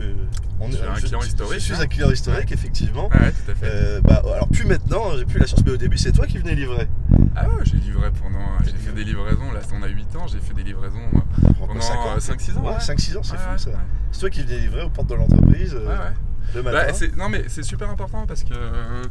on 0.59 0.69
Tu 0.69 0.77
es 0.77 0.81
un 0.81 0.95
je- 0.95 1.05
client 1.05 1.19
je- 1.21 1.27
historique, 1.27 1.59
Je 1.59 1.65
suis 1.65 1.73
hein. 1.73 1.79
un 1.81 1.87
client 1.87 2.09
historique, 2.11 2.51
effectivement. 2.51 3.09
Ouais, 3.09 3.31
tout 3.31 3.51
à 3.51 3.55
fait. 3.55 3.65
Euh, 3.69 4.01
bah, 4.01 4.21
alors 4.33 4.47
plus 4.47 4.65
maintenant, 4.65 5.17
j'ai 5.17 5.25
plus 5.25 5.39
la 5.39 5.45
chance, 5.45 5.63
mais 5.65 5.71
au 5.73 5.77
début 5.77 5.97
c'est 5.97 6.13
toi 6.13 6.25
qui 6.25 6.37
venais 6.37 6.55
livrer. 6.55 6.87
Ah 7.35 7.47
ouais, 7.47 7.63
j'ai 7.63 7.77
livré 7.77 8.09
pendant. 8.21 8.39
J'ai 8.65 8.71
fait 8.73 8.91
des 8.93 9.03
livraisons, 9.03 9.51
là 9.51 9.59
on 9.73 9.83
a 9.83 9.87
8 9.87 10.15
ans, 10.15 10.27
j'ai 10.27 10.39
fait 10.39 10.53
des 10.53 10.63
livraisons 10.63 10.97
euh, 11.13 11.47
pendant 11.59 11.79
cinq 11.81 11.97
ans. 11.97 12.17
5-6 12.17 12.57
ans. 12.57 12.63
Ouais, 12.65 12.77
5-6 12.77 13.17
ans, 13.17 13.23
c'est 13.23 13.33
Ouais, 13.33 13.37
fou 13.37 13.57
ça. 13.57 13.69
C'est 14.11 14.19
toi 14.21 14.29
qui 14.29 14.41
venais 14.43 14.59
livrer 14.59 14.81
aux 14.83 14.89
portes 14.89 15.09
de 15.09 15.15
l'entreprise 15.15 15.75
euh, 15.75 16.09
le 16.55 16.61
Bah, 16.63 16.71
matin. 16.71 17.05
non 17.17 17.29
mais 17.29 17.43
c'est 17.47 17.63
super 17.63 17.89
important 17.89 18.25
parce 18.25 18.43
que 18.43 18.53
euh, 18.53 19.03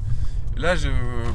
là 0.56 0.74
je 0.74 0.88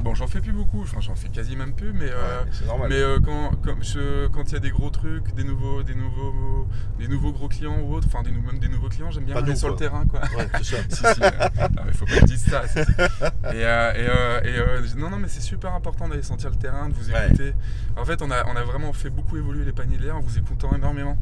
bon 0.04 0.16
j'en 0.16 0.26
fais 0.28 0.42
plus 0.42 0.52
beaucoup, 0.52 0.82
enfin 0.82 1.00
j'en 1.00 1.14
fais 1.16 1.30
quasi 1.30 1.56
même 1.56 1.74
plus 1.74 1.94
mais 1.94 2.10
euh, 2.10 2.42
Ouais, 2.44 2.50
c'est 2.52 2.66
normal. 2.66 2.90
mais 2.90 2.96
euh, 2.96 3.20
quand 3.20 4.44
il 4.50 4.54
y 4.54 4.56
a 4.56 4.60
des 4.60 4.72
gros 4.72 4.90
trucs, 4.90 5.34
des 5.36 5.44
nouveaux 5.44 5.84
des 5.84 5.94
nouveaux 5.96 6.68
des 6.98 7.08
nouveaux 7.08 7.32
gros 7.32 7.48
clients 7.48 7.80
ou 7.82 7.94
autres, 7.94 8.08
enfin 8.08 8.24
des, 8.24 8.32
même 8.32 8.58
des 8.60 8.68
nouveaux 8.68 8.90
clients, 8.90 9.12
j'aime 9.12 9.26
bien 9.26 9.36
Pas 9.36 9.42
aller 9.42 9.56
sur 9.56 9.70
le 9.70 9.76
terrain 9.76 10.06
quoi. 10.06 10.22
Ouais, 10.38 10.48
c'est 10.62 10.64
ça. 10.64 10.78
si 10.90 10.96
si. 11.16 11.24
euh, 11.24 11.68
non, 11.76 11.82
mais 11.86 11.94
faut 11.94 12.06
pas 12.06 12.14
que 12.16 12.20
je 12.22 12.26
dise 12.26 12.44
ça. 12.46 12.68
si, 12.68 12.84
si. 12.84 12.92
Et, 12.92 13.66
euh, 13.66 14.42
et, 14.44 14.50
et, 14.50 14.96
non 15.00 15.10
non 15.10 15.18
mais 15.18 15.28
c'est 15.28 15.42
super 15.42 15.74
important 15.74 16.08
d'aller 16.10 16.24
sentir 16.24 16.50
le 16.50 16.56
terrain, 16.56 16.90
de 16.90 16.94
vous 16.94 17.12
Ouais. 17.12 17.28
écouter. 17.28 17.54
En 17.98 18.06
fait 18.06 18.22
on 18.22 18.32
a 18.32 18.46
on 18.48 18.56
a 18.56 18.64
vraiment 18.64 18.92
fait 18.94 19.10
beaucoup 19.10 19.38
évoluer 19.38 19.66
les 19.66 19.72
paniers 19.74 19.98
de 19.98 20.04
l'air 20.04 20.16
en 20.18 20.22
vous 20.22 20.38
écoutant 20.38 20.74
énormément. 20.76 21.18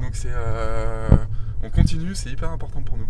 Donc 0.00 0.10
c'est 0.14 0.32
on 1.62 1.68
continue, 1.70 2.14
c'est 2.14 2.30
hyper 2.30 2.50
important 2.50 2.80
pour 2.82 2.96
nous. 2.96 3.06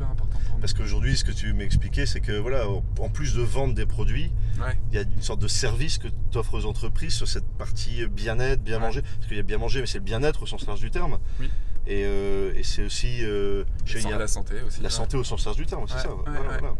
Hyper 0.00 0.10
important 0.12 0.38
pour 0.38 0.54
nous. 0.54 0.60
Parce 0.60 0.72
qu'aujourd'hui, 0.72 1.16
ce 1.16 1.24
que 1.24 1.32
tu 1.32 1.52
m'expliquais, 1.52 2.06
c'est 2.06 2.20
que 2.20 2.32
voilà, 2.32 2.64
en 2.68 3.08
plus 3.08 3.34
de 3.34 3.42
vendre 3.42 3.74
des 3.74 3.86
produits, 3.86 4.30
Ouais. 4.60 4.76
il 4.90 4.96
y 4.96 4.98
a 4.98 5.02
une 5.02 5.22
sorte 5.22 5.40
de 5.40 5.48
service 5.48 5.98
que 5.98 6.08
tu 6.30 6.38
offres 6.38 6.54
aux 6.58 6.64
entreprises 6.66 7.14
sur 7.14 7.28
cette 7.28 7.46
partie 7.58 8.06
bien-être, 8.08 8.62
bien 8.62 8.76
Ouais. 8.76 8.80
manger. 8.86 9.02
Parce 9.02 9.26
qu'il 9.26 9.36
y 9.36 9.40
a 9.40 9.42
bien 9.44 9.58
manger, 9.58 9.80
mais 9.80 9.86
c'est 9.86 9.98
le 9.98 10.04
bien-être 10.04 10.42
au 10.42 10.46
sens 10.46 10.66
large 10.66 10.80
du 10.80 10.90
terme. 10.90 11.18
Oui. 11.38 11.50
Et, 11.86 12.04
euh, 12.04 12.52
et 12.54 12.62
c'est 12.62 12.84
aussi 12.84 13.24
euh, 13.24 13.64
je 13.84 13.94
sais, 13.98 14.04
il 14.04 14.10
y 14.10 14.12
a 14.12 14.18
la 14.18 14.28
santé 14.28 14.54
aussi. 14.66 14.80
la 14.80 14.88
ouais. 14.88 14.90
santé 14.94 15.16
au 15.16 15.24
sens 15.24 15.44
large 15.46 15.56
du 15.56 15.66
terme, 15.66 15.84
c'est 15.88 15.98
ça. 15.98 16.08
Voilà, 16.08 16.40
voilà. 16.58 16.74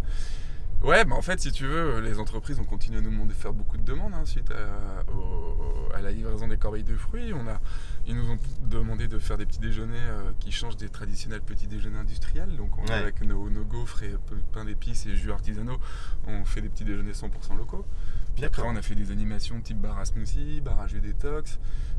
Ouais, 0.82 1.04
bah 1.04 1.14
en 1.14 1.20
fait, 1.20 1.38
si 1.40 1.52
tu 1.52 1.66
veux, 1.66 2.00
les 2.00 2.18
entreprises 2.18 2.58
ont 2.58 2.64
continué 2.64 2.98
à 2.98 3.00
nous 3.02 3.10
demander 3.10 3.34
de 3.34 3.38
faire 3.38 3.52
beaucoup 3.52 3.76
de 3.76 3.82
demandes 3.82 4.14
hein, 4.14 4.24
suite 4.24 4.50
à, 4.50 5.10
au- 5.12 5.92
à 5.94 6.00
la 6.00 6.10
livraison 6.10 6.48
des 6.48 6.56
corbeilles 6.56 6.84
de 6.84 6.96
fruits. 6.96 7.34
On 7.34 7.46
a, 7.48 7.60
ils 8.06 8.16
nous 8.16 8.30
ont 8.30 8.38
demandé 8.62 9.06
de 9.06 9.18
faire 9.18 9.36
des 9.36 9.44
petits 9.44 9.58
déjeuners 9.58 9.98
euh, 9.98 10.30
qui 10.40 10.52
changent 10.52 10.78
des 10.78 10.88
traditionnels 10.88 11.42
petits 11.42 11.66
déjeuners 11.66 11.98
industriels. 11.98 12.56
Donc, 12.56 12.78
on, 12.78 12.84
Ouais. 12.84 12.92
avec 12.92 13.20
nos, 13.20 13.50
nos 13.50 13.64
gaufres 13.64 14.02
et 14.04 14.14
pain 14.52 14.64
d'épices 14.64 15.04
et 15.04 15.16
jus 15.16 15.32
artisanaux, 15.32 15.76
on 16.26 16.46
fait 16.46 16.62
des 16.62 16.70
petits 16.70 16.84
déjeuners 16.84 17.12
100% 17.12 17.56
locaux. 17.58 17.84
Puis 18.34 18.46
après, 18.46 18.62
on 18.64 18.74
a 18.74 18.80
fait 18.80 18.94
des 18.94 19.10
animations 19.10 19.60
type 19.60 19.78
bar 19.80 19.98
à 19.98 20.06
smoothie, 20.06 20.62
bar 20.62 20.80
à 20.80 20.86
jus 20.86 21.00
détox. 21.02 21.58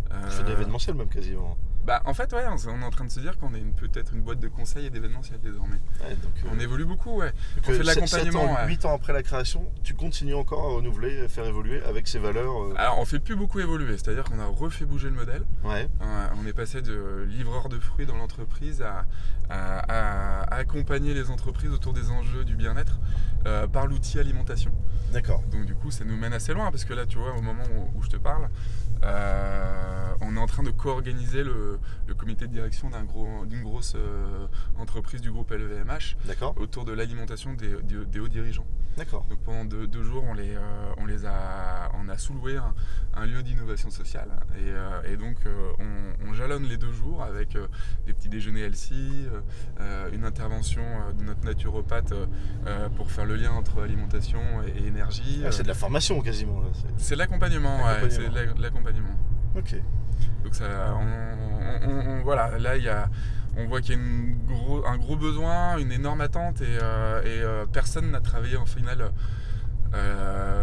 On 0.09 0.27
fait 0.29 0.41
de 0.43 0.47
Euh, 0.47 0.49
l'événementiel 0.55 0.95
même 0.95 1.07
quasiment. 1.09 1.55
Bah, 1.85 2.01
en 2.05 2.13
fait, 2.13 2.31
ouais, 2.33 2.43
on, 2.47 2.81
est 2.81 2.83
en 2.85 2.89
train 2.89 3.05
de 3.05 3.09
se 3.09 3.19
dire 3.19 3.37
qu'on 3.37 3.53
est 3.53 3.59
peut-être 3.77 4.13
une 4.13 4.21
boîte 4.21 4.39
de 4.39 4.47
conseils 4.47 4.85
et 4.85 4.89
d'événementiel 4.89 5.39
désormais. 5.41 5.79
Ouais, 6.03 6.15
donc, 6.15 6.31
euh, 6.45 6.49
On 6.55 6.59
évolue 6.59 6.85
beaucoup, 6.85 7.17
ouais. 7.19 7.31
on 7.59 7.61
fait 7.63 7.79
de 7.79 7.83
l'accompagnement, 7.83 8.41
sept 8.41 8.49
ans, 8.49 8.53
ouais. 8.55 8.67
8 8.67 8.85
ans 8.85 8.93
après 8.95 9.13
la 9.13 9.23
création, 9.23 9.65
tu 9.83 9.93
continues 9.93 10.35
encore 10.35 10.63
à 10.65 10.75
renouveler, 10.75 11.21
à 11.21 11.27
faire 11.27 11.45
évoluer 11.45 11.81
avec 11.83 12.07
ces 12.07 12.19
valeurs. 12.19 12.61
euh, 12.63 12.73
Alors, 12.77 12.99
on 12.99 13.05
fait 13.05 13.19
plus 13.19 13.35
beaucoup 13.35 13.59
évoluer, 13.59 13.97
c'est-à-dire 13.97 14.23
qu'on 14.25 14.39
a 14.39 14.45
refait 14.45 14.85
bouger 14.85 15.09
le 15.09 15.15
modèle. 15.15 15.43
Ouais, 15.63 15.87
Euh, 16.01 16.27
on 16.41 16.45
est 16.47 16.53
passé 16.53 16.81
de 16.81 17.25
livreur 17.27 17.69
de 17.69 17.79
fruits 17.79 18.05
dans 18.05 18.17
l'entreprise 18.17 18.81
à, 18.81 19.05
à- 19.49 19.79
à 20.49 20.55
accompagner 20.55 21.13
les 21.13 21.29
entreprises 21.29 21.71
autour 21.71 21.93
des 21.93 22.09
enjeux 22.11 22.45
du 22.45 22.55
bien-être 22.55 22.99
euh, 23.47 23.67
par 23.67 23.87
l'outil 23.87 24.19
alimentation. 24.19 24.71
d'accord. 25.13 25.41
Donc 25.51 25.65
du 25.65 25.75
coup, 25.75 25.91
ça 25.91 26.05
nous 26.05 26.17
mène 26.17 26.33
assez 26.33 26.53
loin 26.53 26.69
parce 26.71 26.85
que 26.85 26.93
là, 26.93 27.05
tu 27.05 27.17
vois, 27.17 27.35
au 27.35 27.41
moment 27.41 27.63
où, 27.75 27.97
où 27.99 28.03
je 28.03 28.09
te 28.09 28.17
parle, 28.17 28.49
euh, 29.03 30.13
on 30.21 30.35
est 30.35 30.39
en 30.39 30.45
train 30.45 30.63
de 30.63 30.71
co-organiser 30.71 31.43
le, 31.43 31.79
le 32.07 32.13
comité 32.13 32.47
de 32.47 32.53
direction 32.53 32.89
gros- 33.03 33.45
d'une 33.45 33.63
grosse 33.63 33.93
euh, 33.95 34.45
entreprise 34.77 35.21
du 35.21 35.31
groupe 35.31 35.51
LVMH 35.51 36.15
D'accord, 36.25 36.53
autour 36.57 36.85
de 36.85 36.91
l'alimentation 36.93 37.53
des, 37.53 37.81
des- 37.83 38.05
des 38.05 38.19
hauts 38.19 38.27
dirigeants. 38.27 38.65
d'accord. 38.97 39.25
Donc 39.29 39.39
pendant 39.39 39.65
deux, 39.65 39.87
deux 39.87 40.03
jours, 40.03 40.23
on, 40.27 40.33
les, 40.33 40.55
on, 40.97 41.05
les 41.05 41.25
a, 41.25 41.31
a 42.11 42.57
un, 42.57 42.73
un 43.15 43.25
lieu 43.25 43.41
d'innovation 43.43 43.89
sociale. 43.89 44.29
Et, 44.57 44.69
euh, 44.69 45.01
et 45.11 45.17
donc, 45.17 45.37
euh, 45.45 45.71
on, 45.79 46.29
on 46.29 46.33
jalonne 46.33 46.63
les 46.63 46.77
deux 46.77 46.91
jours 46.93 47.23
avec 47.23 47.55
euh, 47.55 47.67
des 48.05 48.13
petits 48.13 48.29
déjeuners 48.29 48.63
euh, 49.79 50.09
une 50.13 50.23
intervention 50.25 50.83
de 51.17 51.23
notre 51.23 51.43
naturopathe 51.43 52.13
pour 52.95 53.11
faire 53.11 53.25
le 53.25 53.35
lien 53.35 53.51
entre 53.51 53.81
alimentation 53.83 54.39
et, 54.65 54.83
et 54.83 54.87
énergie. 54.87 55.41
Ah, 55.45 55.51
c'est 55.51 55.63
de 55.63 55.67
la 55.67 55.73
formation 55.73 56.21
quasiment. 56.21 56.61
C'est- 56.97 57.15
de 57.15 57.19
l'accompagnement, 57.19 57.77
ouais, 57.85 58.09
c'est 58.09 58.29
de 58.29 58.61
l'accompagnement. 58.61 59.15
Ok. 59.55 59.75
Donc 60.43 60.55
ça, 60.55 60.95
on, 60.95 61.87
on- 61.89 62.09
on- 62.09 62.21
voilà, 62.23 62.57
là 62.59 62.77
il 62.77 62.83
y 62.83 62.89
a, 62.89 63.09
on 63.57 63.67
voit 63.67 63.81
qu'il 63.81 63.95
y 63.95 63.97
a 63.97 64.01
une 64.01 64.37
gros- 64.47 64.85
un 64.87 64.97
gros 64.97 65.15
besoin, 65.15 65.77
une 65.77 65.91
énorme 65.91 66.21
attente 66.21 66.61
et, 66.61 66.65
euh, 66.81 67.21
et, 67.23 67.41
euh, 67.43 67.65
personne 67.65 68.11
n'a 68.11 68.21
travaillé 68.21 68.55
en 68.57 68.65
final 68.65 69.11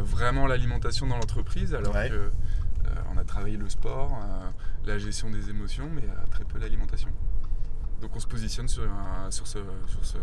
vraiment 0.02 0.46
l'alimentation 0.46 1.06
dans 1.06 1.16
l'entreprise 1.16 1.74
alors 1.74 1.94
Ouais. 1.94 2.08
que 2.08 2.14
euh, 2.14 2.30
on 3.14 3.18
a 3.18 3.24
travaillé 3.24 3.56
le 3.56 3.68
sport, 3.68 4.12
euh, 4.22 4.50
la 4.86 4.98
gestion 4.98 5.30
des 5.30 5.50
émotions, 5.50 5.90
mais 5.92 6.02
euh, 6.04 6.26
très 6.30 6.44
peu 6.44 6.58
l'alimentation. 6.58 7.10
Donc 8.00 8.14
on 8.14 8.20
se 8.20 8.26
positionne 8.28 8.68
sur, 8.68 8.84
un- 8.84 9.30
sur 9.30 9.46
ce, 9.46 9.58
sur 9.88 10.04
ce 10.04 10.18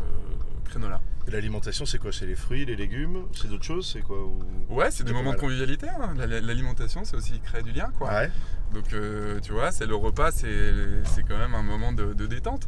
créneau-là. 0.63 1.01
Et 1.27 1.31
L'alimentation, 1.31 1.85
c'est 1.85 1.97
quoi? 1.99 2.11
C'est 2.13 2.25
les 2.25 2.35
fruits, 2.35 2.65
les 2.65 2.75
légumes? 2.77 3.23
C'est 3.33 3.49
d'autres 3.49 3.65
choses? 3.65 3.89
C'est 3.91 4.01
quoi 4.01 4.23
ou- 4.25 4.39
Ouais, 4.69 4.89
c'est 4.91 5.03
des 5.03 5.11
moments 5.13 5.33
de 5.33 5.37
convivialité. 5.37 5.87
hein. 5.89 6.13
La- 6.15 6.25
la- 6.25 6.39
L'alimentation, 6.41 7.03
c'est 7.03 7.17
aussi 7.17 7.39
créer 7.41 7.63
du 7.63 7.71
lien, 7.73 7.91
quoi. 7.97 8.09
Ouais. 8.13 8.31
Donc 8.73 8.93
euh, 8.93 9.39
tu 9.41 9.51
vois, 9.51 9.71
c'est 9.71 9.85
le 9.85 9.95
repas, 9.95 10.31
c'est 10.31 11.03
c'est 11.05 11.23
quand 11.23 11.37
même 11.37 11.53
un 11.53 11.63
moment 11.63 11.91
de, 11.91 12.13
de 12.13 12.25
détente. 12.25 12.67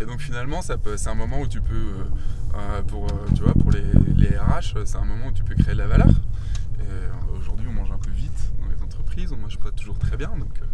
Et 0.00 0.06
donc 0.06 0.20
finalement, 0.20 0.62
ça 0.62 0.78
peut- 0.78 0.96
c'est 0.96 1.08
un 1.10 1.14
moment 1.14 1.40
où 1.40 1.48
tu 1.48 1.60
peux, 1.60 1.74
euh, 1.74 2.04
euh, 2.54 2.82
pour, 2.82 3.06
euh, 3.06 3.26
tu 3.34 3.42
vois, 3.42 3.52
pour 3.54 3.70
les, 3.72 3.82
les 4.16 4.36
RH, 4.36 4.84
c'est 4.84 4.96
un 4.96 5.04
moment 5.04 5.26
où 5.26 5.32
tu 5.32 5.42
peux 5.44 5.54
créer 5.54 5.74
de 5.74 5.78
la 5.78 5.86
valeur. 5.86 6.08
Et, 6.80 6.84
Aujourd'hui, 7.38 7.66
on 7.68 7.72
mange 7.72 7.90
un 7.92 7.98
peu 7.98 8.10
vite 8.10 8.52
dans 8.60 8.66
les 8.68 8.82
entreprises, 8.82 9.32
on 9.32 9.36
mange 9.36 9.58
pas 9.58 9.70
toujours 9.70 9.98
très 9.98 10.16
bien. 10.16 10.28
Donc, 10.36 10.50
euh, 10.60 10.66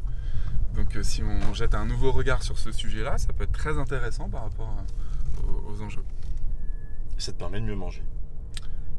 donc 0.74 0.98
si 1.02 1.22
on 1.22 1.52
jette 1.54 1.74
un 1.74 1.84
nouveau 1.84 2.10
regard 2.10 2.42
sur 2.42 2.58
ce 2.58 2.72
sujet-là, 2.72 3.16
ça 3.18 3.32
peut 3.32 3.44
être 3.44 3.52
très 3.52 3.78
intéressant 3.78 4.28
par 4.28 4.42
rapport 4.42 4.68
à- 4.78 5.40
aux, 5.46 5.72
aux 5.74 5.82
enjeux. 5.82 6.04
Ça 7.18 7.32
te 7.32 7.38
permet 7.38 7.60
de 7.60 7.66
mieux 7.66 7.76
manger. 7.76 8.02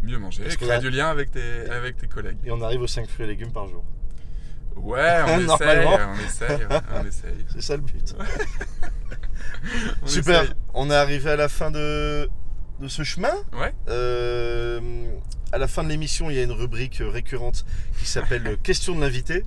Mieux 0.04 0.18
manger, 0.20 0.44
Parce 0.44 0.56
créer 0.58 0.80
du 0.80 0.90
lien 0.90 1.08
avec 1.08 1.32
tes, 1.32 1.70
avec 1.70 1.98
tes 1.98 2.08
collègues. 2.08 2.38
Et 2.46 2.52
on 2.52 2.62
arrive 2.62 2.82
aux 2.82 2.88
5 2.88 3.08
fruits 3.08 3.26
et 3.26 3.30
légumes 3.30 3.52
par 3.52 3.68
jour. 3.68 3.84
Ouais, 4.76 5.22
on 5.26 5.40
essaye, 5.40 5.86
on 5.88 6.20
essaye, 6.26 6.68
on 7.02 7.06
essaye. 7.06 7.46
C'est 7.50 7.62
ça 7.62 7.76
le 7.76 7.82
but. 7.84 8.16
On 10.04 10.08
Super. 10.08 10.44
essaye. 10.44 10.54
On 10.74 10.90
est 10.90 10.96
arrivé 10.96 11.30
à 11.32 11.36
la 11.36 11.50
fin 11.50 11.72
de, 11.72 12.30
de 12.80 12.88
ce 12.88 13.04
chemin. 13.04 13.34
Ouais. 13.54 13.74
Euh, 13.88 14.80
à 15.52 15.58
la 15.58 15.68
fin 15.68 15.84
de 15.84 15.90
l'émission, 15.90 16.30
il 16.30 16.36
y 16.36 16.40
a 16.40 16.44
une 16.44 16.52
rubrique 16.52 17.02
récurrente 17.02 17.66
qui 18.00 18.06
s'appelle 18.06 18.58
Question 18.64 18.96
de 18.96 19.02
l'invité. 19.02 19.44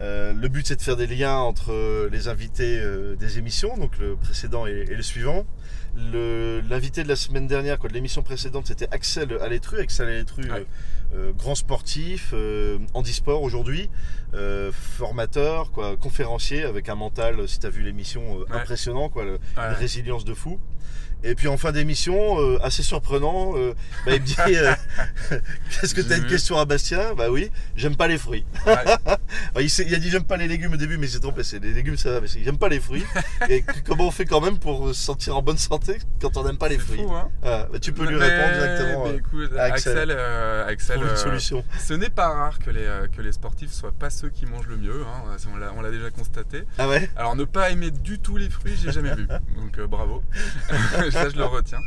Euh, 0.00 0.32
le 0.32 0.48
but, 0.48 0.66
c'est 0.66 0.76
de 0.76 0.82
faire 0.82 0.96
des 0.96 1.06
liens 1.06 1.36
entre 1.36 2.08
les 2.10 2.28
invités 2.28 2.78
euh, 2.80 3.16
des 3.16 3.38
émissions, 3.38 3.76
donc 3.76 3.98
le 3.98 4.16
précédent 4.16 4.66
et, 4.66 4.86
et 4.88 4.94
le 4.94 5.02
suivant. 5.02 5.46
Le- 5.96 6.60
L'invité 6.68 7.02
de 7.02 7.08
la 7.08 7.16
semaine 7.16 7.46
dernière, 7.46 7.78
quoi, 7.78 7.88
de 7.88 7.94
l'émission 7.94 8.22
précédente, 8.22 8.66
c'était 8.66 8.88
Axel 8.92 9.36
Alétru. 9.40 9.78
Axel 9.78 10.08
Alétru, 10.08 10.42
Ouais. 10.50 10.66
Euh, 11.14 11.32
grand 11.32 11.54
sportif, 11.54 12.30
euh, 12.32 12.78
handisport 12.94 13.42
aujourd'hui, 13.42 13.88
euh, 14.34 14.70
formateur, 14.72 15.70
quoi, 15.70 15.96
conférencier 15.96 16.64
avec 16.64 16.88
un 16.88 16.94
mental, 16.94 17.48
si 17.48 17.58
tu 17.58 17.66
as 17.66 17.70
vu 17.70 17.82
l'émission, 17.82 18.22
euh, 18.40 18.44
Ouais. 18.52 18.60
impressionnant, 18.60 19.08
quoi, 19.08 19.24
le- 19.24 19.32
Ouais. 19.32 19.38
une 19.68 19.74
résilience 19.74 20.24
de 20.24 20.34
fou. 20.34 20.58
Et 21.26 21.34
puis 21.34 21.48
en 21.48 21.56
fin 21.56 21.72
d'émission, 21.72 22.40
euh, 22.40 22.58
assez 22.62 22.82
surprenant, 22.84 23.52
euh, 23.56 23.74
bah, 24.06 24.14
il 24.14 24.20
me 24.22 24.26
dit 24.26 24.36
euh, 24.48 24.72
Qu'est-ce 25.80 25.92
que 25.94 26.00
tu 26.00 26.12
as 26.12 26.16
une 26.18 26.26
question 26.26 26.56
à 26.58 26.64
Bastien? 26.64 27.14
Bah 27.16 27.30
oui, 27.30 27.50
j'aime 27.74 27.96
pas 27.96 28.06
les 28.06 28.18
fruits. 28.18 28.44
Ouais. 28.66 28.74
Ah, 29.54 29.62
il, 29.62 29.94
a 29.94 29.98
dit 29.98 30.10
j'aime 30.10 30.24
pas 30.24 30.36
les 30.36 30.48
légumes 30.48 30.74
au 30.74 30.76
début, 30.76 30.98
mais 30.98 31.06
il 31.06 31.10
s'est 31.10 31.18
trompé. 31.18 31.42
C'est 31.42 31.58
les 31.58 31.72
légumes, 31.72 31.96
ça 31.96 32.10
va, 32.12 32.20
mais 32.20 32.26
j'aime 32.28 32.58
pas 32.58 32.68
les 32.68 32.78
fruits. 32.78 33.04
Et 33.48 33.64
comment 33.84 34.06
on 34.08 34.10
fait 34.10 34.26
quand 34.26 34.40
même 34.40 34.58
pour 34.58 34.88
se 34.88 34.94
sentir 34.94 35.36
en 35.36 35.42
bonne 35.42 35.56
santé 35.56 35.98
quand 36.20 36.36
on 36.36 36.44
n'aime 36.44 36.58
pas 36.58 36.68
les 36.68 36.78
fruits? 36.78 36.98
fou, 36.98 37.12
hein 37.12 37.28
Ah, 37.42 37.66
bah, 37.72 37.78
Tu 37.80 37.92
peux 37.92 38.06
lui 38.06 38.16
répondre 38.16 38.52
directement. 38.52 39.04
mais 39.04 39.10
euh, 39.10 39.18
écoute, 39.18 39.56
à 39.56 39.62
Axel. 39.64 40.10
Axel, 40.68 41.00
solution. 41.16 41.64
ce 41.78 41.94
n'est 41.94 42.10
pas 42.10 42.28
rare 42.28 42.58
que 42.58 42.70
les, 42.70 42.86
que 43.16 43.22
les 43.22 43.32
sportifs 43.32 43.72
soient 43.72 43.92
pas 43.92 44.10
ceux 44.10 44.28
qui 44.28 44.46
mangent 44.46 44.68
le 44.68 44.76
mieux. 44.76 45.02
hein, 45.02 45.36
on 45.76 45.80
l'a- 45.80 45.90
déjà 45.90 46.10
constaté. 46.10 46.64
Ah 46.78 46.88
ouais? 46.88 47.08
Alors 47.16 47.34
ne 47.36 47.44
pas 47.44 47.70
aimer 47.70 47.90
du 47.90 48.18
tout 48.18 48.36
les 48.36 48.50
fruits, 48.50 48.76
j'ai 48.82 48.92
jamais 48.92 49.14
vu. 49.14 49.26
Donc 49.56 49.80
bravo. 49.88 50.22
Ça 51.22 51.28
je 51.28 51.36
le 51.36 51.44
retiens. 51.44 51.80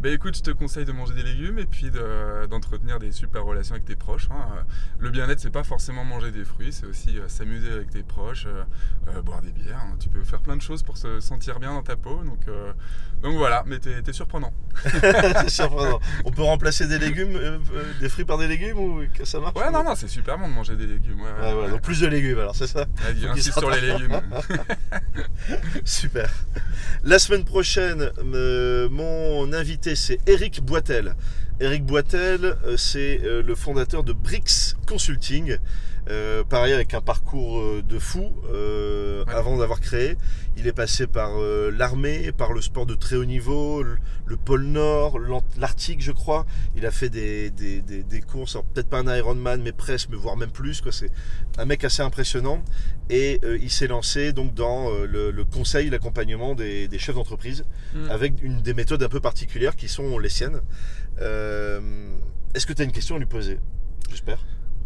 Ben 0.00 0.12
écoute, 0.12 0.36
je 0.36 0.42
te 0.42 0.50
conseille 0.50 0.84
de 0.84 0.92
manger 0.92 1.14
des 1.14 1.22
légumes 1.22 1.58
et 1.58 1.66
puis 1.66 1.90
de- 1.90 2.46
d'entretenir 2.46 2.98
des 2.98 3.12
super 3.12 3.44
relations 3.44 3.74
avec 3.74 3.84
tes 3.86 3.96
proches. 3.96 4.28
hein. 4.30 4.46
Euh, 4.56 4.60
Le 4.98 5.10
bien-être, 5.10 5.40
c'est 5.40 5.50
pas 5.50 5.64
forcément 5.64 6.04
manger 6.04 6.30
des 6.30 6.44
fruits, 6.44 6.72
c'est 6.72 6.86
aussi 6.86 7.18
euh, 7.18 7.28
s'amuser 7.28 7.70
avec 7.72 7.90
tes 7.90 8.02
proches, 8.02 8.46
euh, 8.46 9.22
boire 9.22 9.42
des 9.42 9.52
bières. 9.52 9.78
hein. 9.82 9.96
Tu 10.00 10.08
peux 10.08 10.22
faire 10.24 10.40
plein 10.40 10.56
de 10.56 10.62
choses 10.62 10.82
pour 10.82 10.96
se 10.96 11.20
sentir 11.20 11.58
bien 11.60 11.72
dans 11.72 11.82
ta 11.82 11.96
peau. 11.96 12.22
Donc, 12.24 12.40
euh, 12.48 12.72
donc 13.22 13.36
voilà, 13.36 13.62
mais 13.66 13.78
t'es 13.78 14.02
t'es 14.02 14.12
surprenant. 14.12 14.52
Surprenant. 15.48 16.00
On 16.24 16.30
peut 16.30 16.42
remplacer 16.42 16.86
des 16.86 16.98
légumes, 16.98 17.38
des 18.00 18.08
fruits 18.08 18.24
par 18.24 18.38
des 18.38 18.48
légumes 18.48 18.78
ou 18.78 19.02
que 19.14 19.24
ça 19.24 19.40
marche 19.40 19.54
Ouais, 19.56 19.70
non, 19.70 19.82
non, 19.84 19.94
c'est 19.94 20.08
super 20.08 20.36
bon 20.38 20.48
de 20.48 20.52
manger 20.52 20.76
des 20.76 20.86
légumes. 20.86 21.20
Ouais, 21.20 21.30
Ouais, 21.40 21.52
voilà, 21.54 21.70
donc 21.70 21.82
plus 21.82 22.00
de 22.00 22.06
légumes 22.06 22.38
alors, 22.38 22.54
c'est 22.56 22.66
ça 22.66 22.86
Vas-y, 22.96 23.26
insiste 23.26 23.58
sur 23.58 23.70
les 23.70 23.80
légumes. 23.80 24.20
Super. 25.84 26.30
La 27.02 27.18
semaine 27.18 27.44
prochaine, 27.44 28.10
mon 28.22 29.52
invité 29.52 29.94
c'est 29.94 30.18
Eric 30.26 30.62
Boitel. 30.62 31.14
Eric 31.60 31.84
Boitel, 31.84 32.44
euh, 32.44 32.76
c'est 32.76 33.20
euh, 33.22 33.40
le 33.40 33.54
fondateur 33.54 34.02
de 34.02 34.12
Brix 34.12 34.74
Consulting. 34.88 35.58
Euh, 36.10 36.44
pareil 36.44 36.74
avec 36.74 36.92
un 36.92 37.00
parcours 37.00 37.58
euh, 37.60 37.82
de 37.82 37.98
fou 37.98 38.30
euh, 38.52 39.24
Ouais. 39.24 39.32
avant 39.32 39.56
d'avoir 39.56 39.80
créé. 39.80 40.16
Il 40.58 40.66
est 40.66 40.72
passé 40.74 41.06
par 41.06 41.30
euh, 41.40 41.70
l'armée, 41.70 42.30
par 42.30 42.52
le 42.52 42.60
sport 42.60 42.84
de 42.84 42.94
très 42.94 43.16
haut 43.16 43.24
niveau, 43.24 43.82
le, 43.82 43.96
le 44.26 44.36
pôle 44.36 44.64
Nord, 44.64 45.18
l'Arctique 45.58 46.02
je 46.02 46.12
crois. 46.12 46.44
Il 46.76 46.84
a 46.84 46.90
fait 46.90 47.08
des, 47.08 47.50
des, 47.50 47.80
des- 47.80 48.02
des 48.02 48.20
courses, 48.20 48.58
peut-être 48.74 48.88
pas 48.88 48.98
un 48.98 49.16
Ironman 49.16 49.62
mais 49.62 49.72
presque, 49.72 50.08
mais 50.10 50.16
voire 50.16 50.36
même 50.36 50.50
plus. 50.50 50.82
C'est 50.90 51.10
un 51.56 51.64
mec 51.64 51.82
assez 51.84 52.02
impressionnant 52.02 52.62
et 53.08 53.40
il 53.60 53.70
s'est 53.70 53.86
lancé 53.86 54.32
donc 54.34 54.52
dans 54.52 54.90
le, 54.90 55.30
le 55.30 55.44
conseil, 55.44 55.88
l'accompagnement 55.88 56.54
des, 56.54 56.88
chefs 56.98 57.14
d'entreprise 57.14 57.64
Mm. 57.94 58.10
avec 58.10 58.42
une 58.42 58.60
des 58.60 58.74
méthodes 58.74 59.02
un 59.04 59.08
peu 59.08 59.20
particulières 59.20 59.76
qui 59.76 59.88
sont 59.88 60.18
les 60.18 60.28
siennes. 60.28 60.60
Est-ce 62.54 62.66
que 62.66 62.72
tu 62.72 62.82
as 62.82 62.84
une 62.84 62.92
question 62.92 63.16
à 63.16 63.18
lui 63.18 63.26
poser? 63.26 63.58
J'espère. 64.10 64.38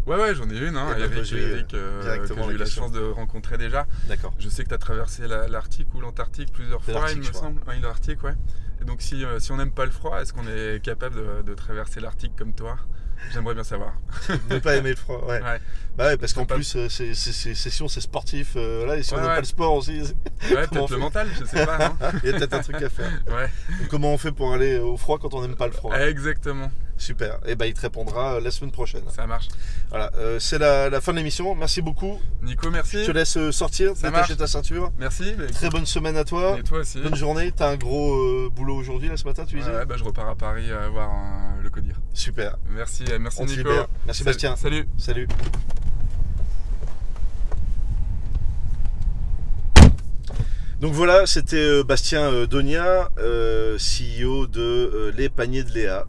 Ouais, 0.07 0.17
ouais, 0.17 0.35
j'en 0.35 0.49
ai 0.49 0.57
une. 0.59 0.77
Hein, 0.77 0.95
Et 0.99 1.03
Eric, 1.03 1.25
j'ai, 1.25 1.37
euh, 1.45 1.53
Eric, 1.57 1.75
euh, 1.75 2.19
que 2.19 2.27
j'ai 2.27 2.35
eu 2.35 2.53
la 2.57 2.65
question. 2.65 2.83
chance 2.85 2.93
de 2.93 3.01
rencontrer 3.01 3.59
déjà. 3.59 3.87
D'accord. 4.09 4.33
Je 4.39 4.49
sais 4.49 4.65
que 4.65 4.69
tu 4.71 4.75
as 4.75 4.79
traversé 4.79 5.27
la- 5.29 5.49
l'Arctique 5.49 5.93
ou 5.95 6.01
l'Antarctique 6.01 6.51
plusieurs 6.53 6.83
fois, 6.83 7.11
il 7.13 7.19
me 7.19 7.23
semble. 7.25 7.61
Ouais, 7.69 7.79
l'Arctique, 7.81 8.23
ouais. 8.23 8.35
Et 8.81 8.85
donc, 8.85 9.03
si, 9.03 9.25
euh, 9.25 9.39
si 9.39 9.53
on 9.53 9.57
n'aime 9.57 9.73
pas 9.73 9.85
le 9.85 9.91
froid, 9.91 10.19
est-ce 10.21 10.33
qu'on 10.33 10.47
est 10.47 10.83
capable 10.83 11.17
de, 11.17 11.43
de 11.43 11.55
traverser 11.55 12.01
l'Arctique 12.01 12.33
comme 12.37 12.55
toi? 12.55 12.77
J'aimerais 13.33 13.55
bien 13.55 13.65
savoir. 13.65 13.93
Ne 14.51 14.59
pas 14.59 14.77
aimer 14.77 14.91
le 14.91 14.97
froid, 14.97 15.21
ouais. 15.29 15.41
Ouais, 15.43 15.61
Bah 15.97 16.07
ouais, 16.07 16.17
parce 16.17 16.33
qu'en 16.33 16.45
Pas- 16.47 16.55
plus, 16.55 16.77
euh, 16.77 16.89
c'est 16.89 17.15
session, 17.15 17.89
c'est 17.89 18.01
sportif. 18.01 18.53
euh, 18.57 18.87
là, 18.87 18.97
et 18.97 19.03
si 19.03 19.13
on 19.15 19.17
n'aime 19.17 19.27
ouais. 19.27 19.35
pas 19.35 19.41
le 19.41 19.47
sport 19.47 19.75
aussi, 19.75 20.01
ouais 20.01 20.67
peut-être 20.69 20.91
le 20.91 20.97
mental, 20.99 21.29
je 21.39 21.45
sais 21.45 21.67
pas. 21.67 21.79
hein. 21.87 21.97
il 22.25 22.31
y 22.31 22.33
a 22.35 22.39
peut-être 22.39 22.55
un 22.55 22.61
truc 22.61 22.77
à 22.77 22.89
faire. 22.89 23.11
Ouais, 23.29 23.51
comment 23.91 24.13
on 24.13 24.19
fait 24.19 24.33
pour 24.33 24.53
aller 24.55 24.79
au 24.79 24.97
froid 24.97 25.19
quand 25.21 25.35
on 25.35 25.43
n'aime 25.43 25.57
pas 25.57 25.67
le 25.67 25.73
froid? 25.73 25.95
Exactement. 25.97 26.71
Super. 26.97 27.39
Et 27.47 27.55
bah, 27.55 27.67
il 27.67 27.75
te 27.75 27.81
répondra 27.81 28.35
euh, 28.35 28.41
la 28.41 28.51
semaine 28.51 28.73
prochaine. 28.73 29.05
Ça 29.15 29.25
marche. 29.27 29.47
Voilà, 29.91 30.11
euh, 30.17 30.41
c'est 30.41 30.59
la, 30.59 30.91
la 30.91 31.01
fin 31.01 31.13
de 31.13 31.19
l'émission. 31.19 31.55
Merci 31.55 31.81
beaucoup. 31.81 32.21
Nico, 32.43 32.71
merci. 32.73 33.03
Je 33.03 33.07
te 33.07 33.13
laisse 33.13 33.51
sortir, 33.53 33.91
Ça 33.97 34.09
détacher 34.11 34.31
marche. 34.33 34.37
ta 34.37 34.47
ceinture. 34.49 34.91
Merci. 34.99 35.35
mais- 35.39 35.47
Très 35.47 35.69
bonne 35.71 35.87
semaine 35.87 36.17
à 36.17 36.25
toi. 36.25 36.57
Et 36.59 36.65
toi 36.65 36.79
aussi. 36.81 37.01
Bonne 37.01 37.15
journée. 37.15 37.53
T'as 37.53 37.71
un 37.71 37.77
gros 37.77 38.51
boulot 38.51 38.75
aujourd'hui, 38.77 39.09
là, 39.09 39.17
ce 39.17 39.25
matin, 39.25 39.45
tu 39.45 39.57
disais? 39.59 39.71
Ouais, 39.71 39.87
bah, 39.87 39.95
je 39.97 40.03
repars 40.03 40.29
à 40.29 40.35
Paris 40.35 40.71
voir 40.91 41.11
le 41.63 41.71
codir. 41.71 41.98
Super. 42.19 42.57
Merci, 42.71 43.05
euh, 43.13 43.19
merci 43.21 43.39
On 43.41 43.45
Nico. 43.47 43.59
libère. 43.59 43.87
Merci, 44.05 44.25
Bastien. 44.25 44.57
Salut. 44.57 44.89
Salut. 44.99 45.29
Donc 50.81 50.95
voilà, 50.95 51.27
c'était 51.27 51.57
euh, 51.57 51.85
Bastien 51.85 52.23
euh, 52.33 52.47
Donia, 52.49 53.11
CEO 53.77 54.49
de 54.49 55.13
Les 55.17 55.29
Paniers 55.29 55.63
de 55.63 55.71
Léa. 55.73 56.07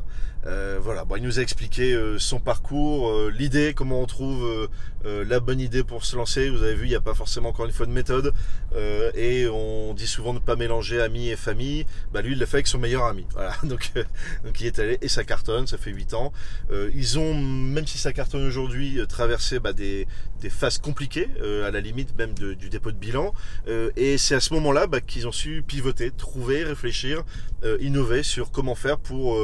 Euh, 0.47 0.79
voilà, 0.81 1.05
bon, 1.05 1.17
il 1.17 1.23
nous 1.23 1.37
a 1.37 1.41
expliqué 1.41 1.93
euh, 1.93 2.17
son 2.17 2.39
parcours, 2.39 3.09
euh, 3.09 3.29
l'idée, 3.29 3.73
comment 3.75 4.01
on 4.01 4.05
trouve 4.05 4.69
euh, 5.05 5.23
la 5.25 5.39
bonne 5.39 5.59
idée 5.59 5.83
pour 5.83 6.05
se 6.05 6.15
lancer. 6.15 6.49
Vous 6.49 6.63
avez 6.63 6.75
vu, 6.75 6.85
il 6.85 6.89
n'y 6.89 6.95
a 6.95 7.01
pas 7.01 7.13
forcément 7.13 7.49
encore 7.49 7.65
une 7.65 7.71
fois 7.71 7.85
de 7.85 7.91
méthode. 7.91 8.33
Euh, 8.75 9.11
et 9.15 9.47
on 9.47 9.93
dit 9.93 10.07
souvent 10.07 10.33
de 10.33 10.39
ne 10.39 10.43
pas 10.43 10.55
mélanger 10.55 11.01
amis 11.01 11.29
et 11.29 11.35
famille. 11.35 11.85
Bah, 12.13 12.21
lui, 12.21 12.33
il 12.33 12.39
l'a 12.39 12.45
fait 12.45 12.57
avec 12.57 12.67
son 12.67 12.79
meilleur 12.79 13.05
ami. 13.05 13.25
Voilà, 13.39 13.55
donc, 13.63 13.91
euh, 13.95 14.03
donc 14.43 14.59
il 14.59 14.67
est 14.67 14.79
allé 14.79 14.97
et 15.01 15.07
ça 15.07 15.23
cartonne, 15.23 15.65
ça 15.65 15.77
fait 15.77 15.91
8 15.91 16.13
ans. 16.13 16.33
Ils 16.93 17.19
ont, 17.19 17.33
même 17.33 17.87
si 17.87 17.97
ça 17.97 18.11
cartonne 18.11 18.45
aujourd'hui, 18.45 18.99
traversé 19.07 19.59
bah, 19.59 19.71
des, 19.71 20.07
phases 20.49 20.77
compliquées, 20.77 21.29
à 21.65 21.71
la 21.71 21.79
limite 21.79 22.17
même 22.17 22.33
du 22.33 22.69
dépôt 22.69 22.91
de 22.91 22.97
bilan. 22.97 23.33
Et 23.95 24.17
c'est 24.17 24.35
à 24.35 24.39
ce 24.41 24.53
moment-là 24.55 24.87
bah, 24.87 24.99
qu'ils 24.99 25.27
ont 25.27 25.31
su 25.31 25.63
pivoter, 25.65 26.11
trouver, 26.11 26.63
réfléchir, 26.65 27.23
innover 27.79 28.23
sur 28.23 28.51
comment 28.51 28.75
faire 28.75 28.97
pour, 28.97 29.37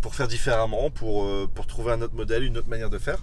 pour 0.00 0.14
faire 0.14 0.28
différemment, 0.28 0.90
pour, 0.90 1.28
pour 1.50 1.66
trouver 1.66 1.92
un 1.92 2.00
autre 2.00 2.14
modèle, 2.14 2.44
une 2.44 2.56
autre 2.56 2.68
manière 2.68 2.90
de 2.90 2.98
faire. 2.98 3.18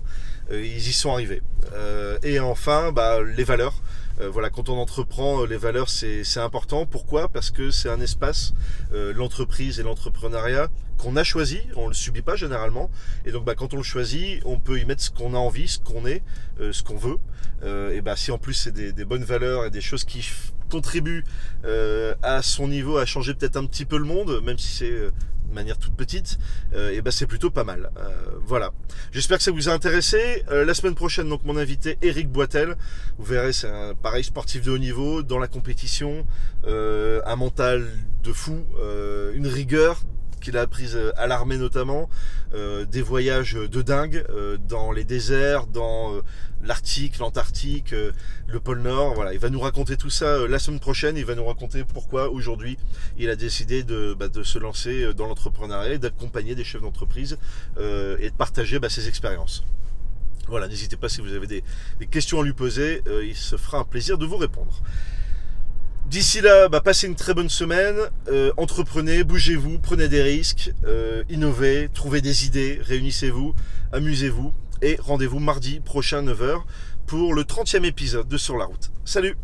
Ils 0.51 0.87
y 0.87 0.93
sont 0.93 1.11
arrivés. 1.11 1.41
Euh, 1.73 2.17
et 2.23 2.39
enfin, 2.39 2.91
bah, 2.91 3.21
les 3.21 3.43
valeurs. 3.43 3.81
Euh, 4.19 4.29
voilà, 4.29 4.49
quand 4.49 4.69
on 4.69 4.77
entreprend, 4.77 5.41
euh, 5.41 5.47
les 5.47 5.57
valeurs, 5.57 5.89
c'est 5.89 6.37
important. 6.37 6.85
Pourquoi? 6.85 7.29
Parce 7.29 7.49
que 7.49 7.71
c'est 7.71 7.89
un 7.89 8.01
espace, 8.01 8.53
l'entreprise 8.91 9.79
et 9.79 9.83
l'entrepreneuriat, 9.83 10.69
qu'on 10.97 11.15
a 11.15 11.23
choisi. 11.23 11.59
On 11.75 11.87
le 11.87 11.93
subit 11.93 12.21
pas 12.21 12.35
généralement. 12.35 12.89
Et 13.25 13.31
donc, 13.31 13.45
bah, 13.45 13.55
quand 13.55 13.73
on 13.73 13.77
le 13.77 13.83
choisit, 13.83 14.41
on 14.45 14.59
peut 14.59 14.79
y 14.79 14.85
mettre 14.85 15.01
ce 15.01 15.09
qu'on 15.09 15.33
a 15.33 15.37
envie, 15.37 15.67
ce 15.67 15.79
qu'on 15.79 16.05
est, 16.05 16.23
ce 16.59 16.83
qu'on 16.83 16.97
veut. 16.97 17.17
Et 17.93 18.01
bah, 18.01 18.15
si 18.15 18.31
en 18.31 18.37
plus 18.37 18.53
c'est 18.53 18.71
des, 18.71 18.91
des 18.91 19.05
bonnes 19.05 19.23
valeurs 19.23 19.65
et 19.65 19.69
des 19.69 19.81
choses 19.81 20.03
qui 20.03 20.27
contribuent 20.71 21.23
euh, 21.65 22.15
à 22.23 22.41
son 22.41 22.67
niveau 22.67 22.97
à 22.97 23.05
changer 23.05 23.33
peut-être 23.33 23.57
un 23.57 23.65
petit 23.65 23.85
peu 23.85 23.97
le 23.97 24.05
monde, 24.05 24.41
même 24.43 24.57
si 24.57 24.69
c'est 24.69 24.89
euh, 24.89 25.11
de 25.49 25.53
manière 25.53 25.77
toute 25.77 25.93
petite, 25.93 26.39
euh, 26.73 26.91
et 26.91 27.01
bah, 27.01 27.11
c'est 27.11 27.25
plutôt 27.27 27.51
pas 27.51 27.65
mal. 27.65 27.91
Voilà. 28.45 28.71
J'espère 29.11 29.37
que 29.37 29.43
ça 29.43 29.51
vous 29.51 29.67
a 29.67 29.73
intéressé. 29.73 30.43
La 30.49 30.73
semaine 30.73 30.95
prochaine, 30.95 31.27
donc 31.27 31.43
mon 31.43 31.57
invité 31.57 31.97
Eric 32.01 32.29
Boitel. 32.29 32.77
Vous 33.17 33.25
verrez, 33.25 33.51
c'est 33.51 33.69
un 33.69 33.93
pareil 33.93 34.23
sportif 34.23 34.63
de 34.63 34.71
haut 34.71 34.77
niveau, 34.77 35.23
dans 35.23 35.39
la 35.39 35.47
compétition, 35.49 36.25
un 36.65 37.35
mental 37.35 37.85
de 38.23 38.31
fou, 38.31 38.65
une 39.35 39.47
rigueur 39.47 40.01
qu'il 40.41 40.57
a 40.57 40.61
apprise 40.61 40.95
euh, 40.95 41.11
à 41.15 41.27
l'armée 41.27 41.57
notamment, 41.57 42.09
euh, 42.53 42.85
des 42.85 43.01
voyages 43.01 43.53
de 43.53 43.81
dingue 43.81 44.25
euh, 44.29 44.57
dans 44.57 44.91
les 44.91 45.05
déserts, 45.05 45.67
dans 45.67 46.21
l'Arctique, 46.63 47.17
l'Antarctique, 47.17 47.91
le 47.91 48.59
pôle 48.59 48.81
Nord. 48.81 49.25
Il 49.33 49.39
va 49.39 49.49
nous 49.49 49.59
raconter 49.59 49.97
tout 49.97 50.09
ça 50.09 50.47
la 50.47 50.59
semaine 50.59 50.79
prochaine. 50.79 51.17
Il 51.17 51.25
va 51.25 51.33
nous 51.33 51.45
raconter 51.45 51.83
pourquoi 51.83 52.29
aujourd'hui 52.29 52.77
il 53.17 53.29
a 53.29 53.35
décidé 53.35 53.83
de, 53.83 54.13
bah, 54.13 54.27
se 54.43 54.59
lancer 54.59 55.11
dans 55.15 55.25
l'entrepreneuriat, 55.25 55.97
d'accompagner 55.97 56.53
des 56.53 56.63
chefs 56.63 56.81
d'entreprise 56.81 57.39
et 57.79 58.29
de 58.29 58.35
partager 58.37 58.77
bah, 58.77 58.89
ses 58.89 59.07
expériences. 59.07 59.63
Voilà, 60.47 60.67
n'hésitez 60.67 60.97
pas 60.97 61.09
si 61.09 61.21
vous 61.21 61.33
avez 61.33 61.47
des, 61.47 61.63
questions 62.11 62.41
à 62.41 62.43
lui 62.43 62.53
poser, 62.53 63.01
il 63.23 63.35
se 63.35 63.55
fera 63.55 63.79
un 63.79 63.83
plaisir 63.83 64.19
de 64.19 64.25
vous 64.27 64.37
répondre. 64.37 64.83
D'ici 66.07 66.41
là, 66.41 66.67
bah, 66.67 66.81
passez 66.81 67.07
une 67.07 67.15
très 67.15 67.33
bonne 67.33 67.49
semaine, 67.49 67.95
euh, 68.27 68.51
entreprenez, 68.57 69.23
bougez-vous, 69.23 69.79
prenez 69.79 70.09
des 70.09 70.21
risques, 70.21 70.73
euh, 70.85 71.23
innovez, 71.29 71.89
trouvez 71.93 72.19
des 72.19 72.45
idées, 72.45 72.79
réunissez-vous, 72.81 73.53
amusez-vous 73.93 74.53
et 74.81 74.97
rendez-vous 74.99 75.39
mardi 75.39 75.79
prochain 75.79 76.21
9h 76.21 76.63
pour 77.05 77.33
le 77.33 77.43
30e 77.43 77.85
épisode 77.85 78.27
de 78.27 78.37
Sur 78.37 78.57
la 78.57 78.65
route. 78.65 78.91
Salut 79.05 79.35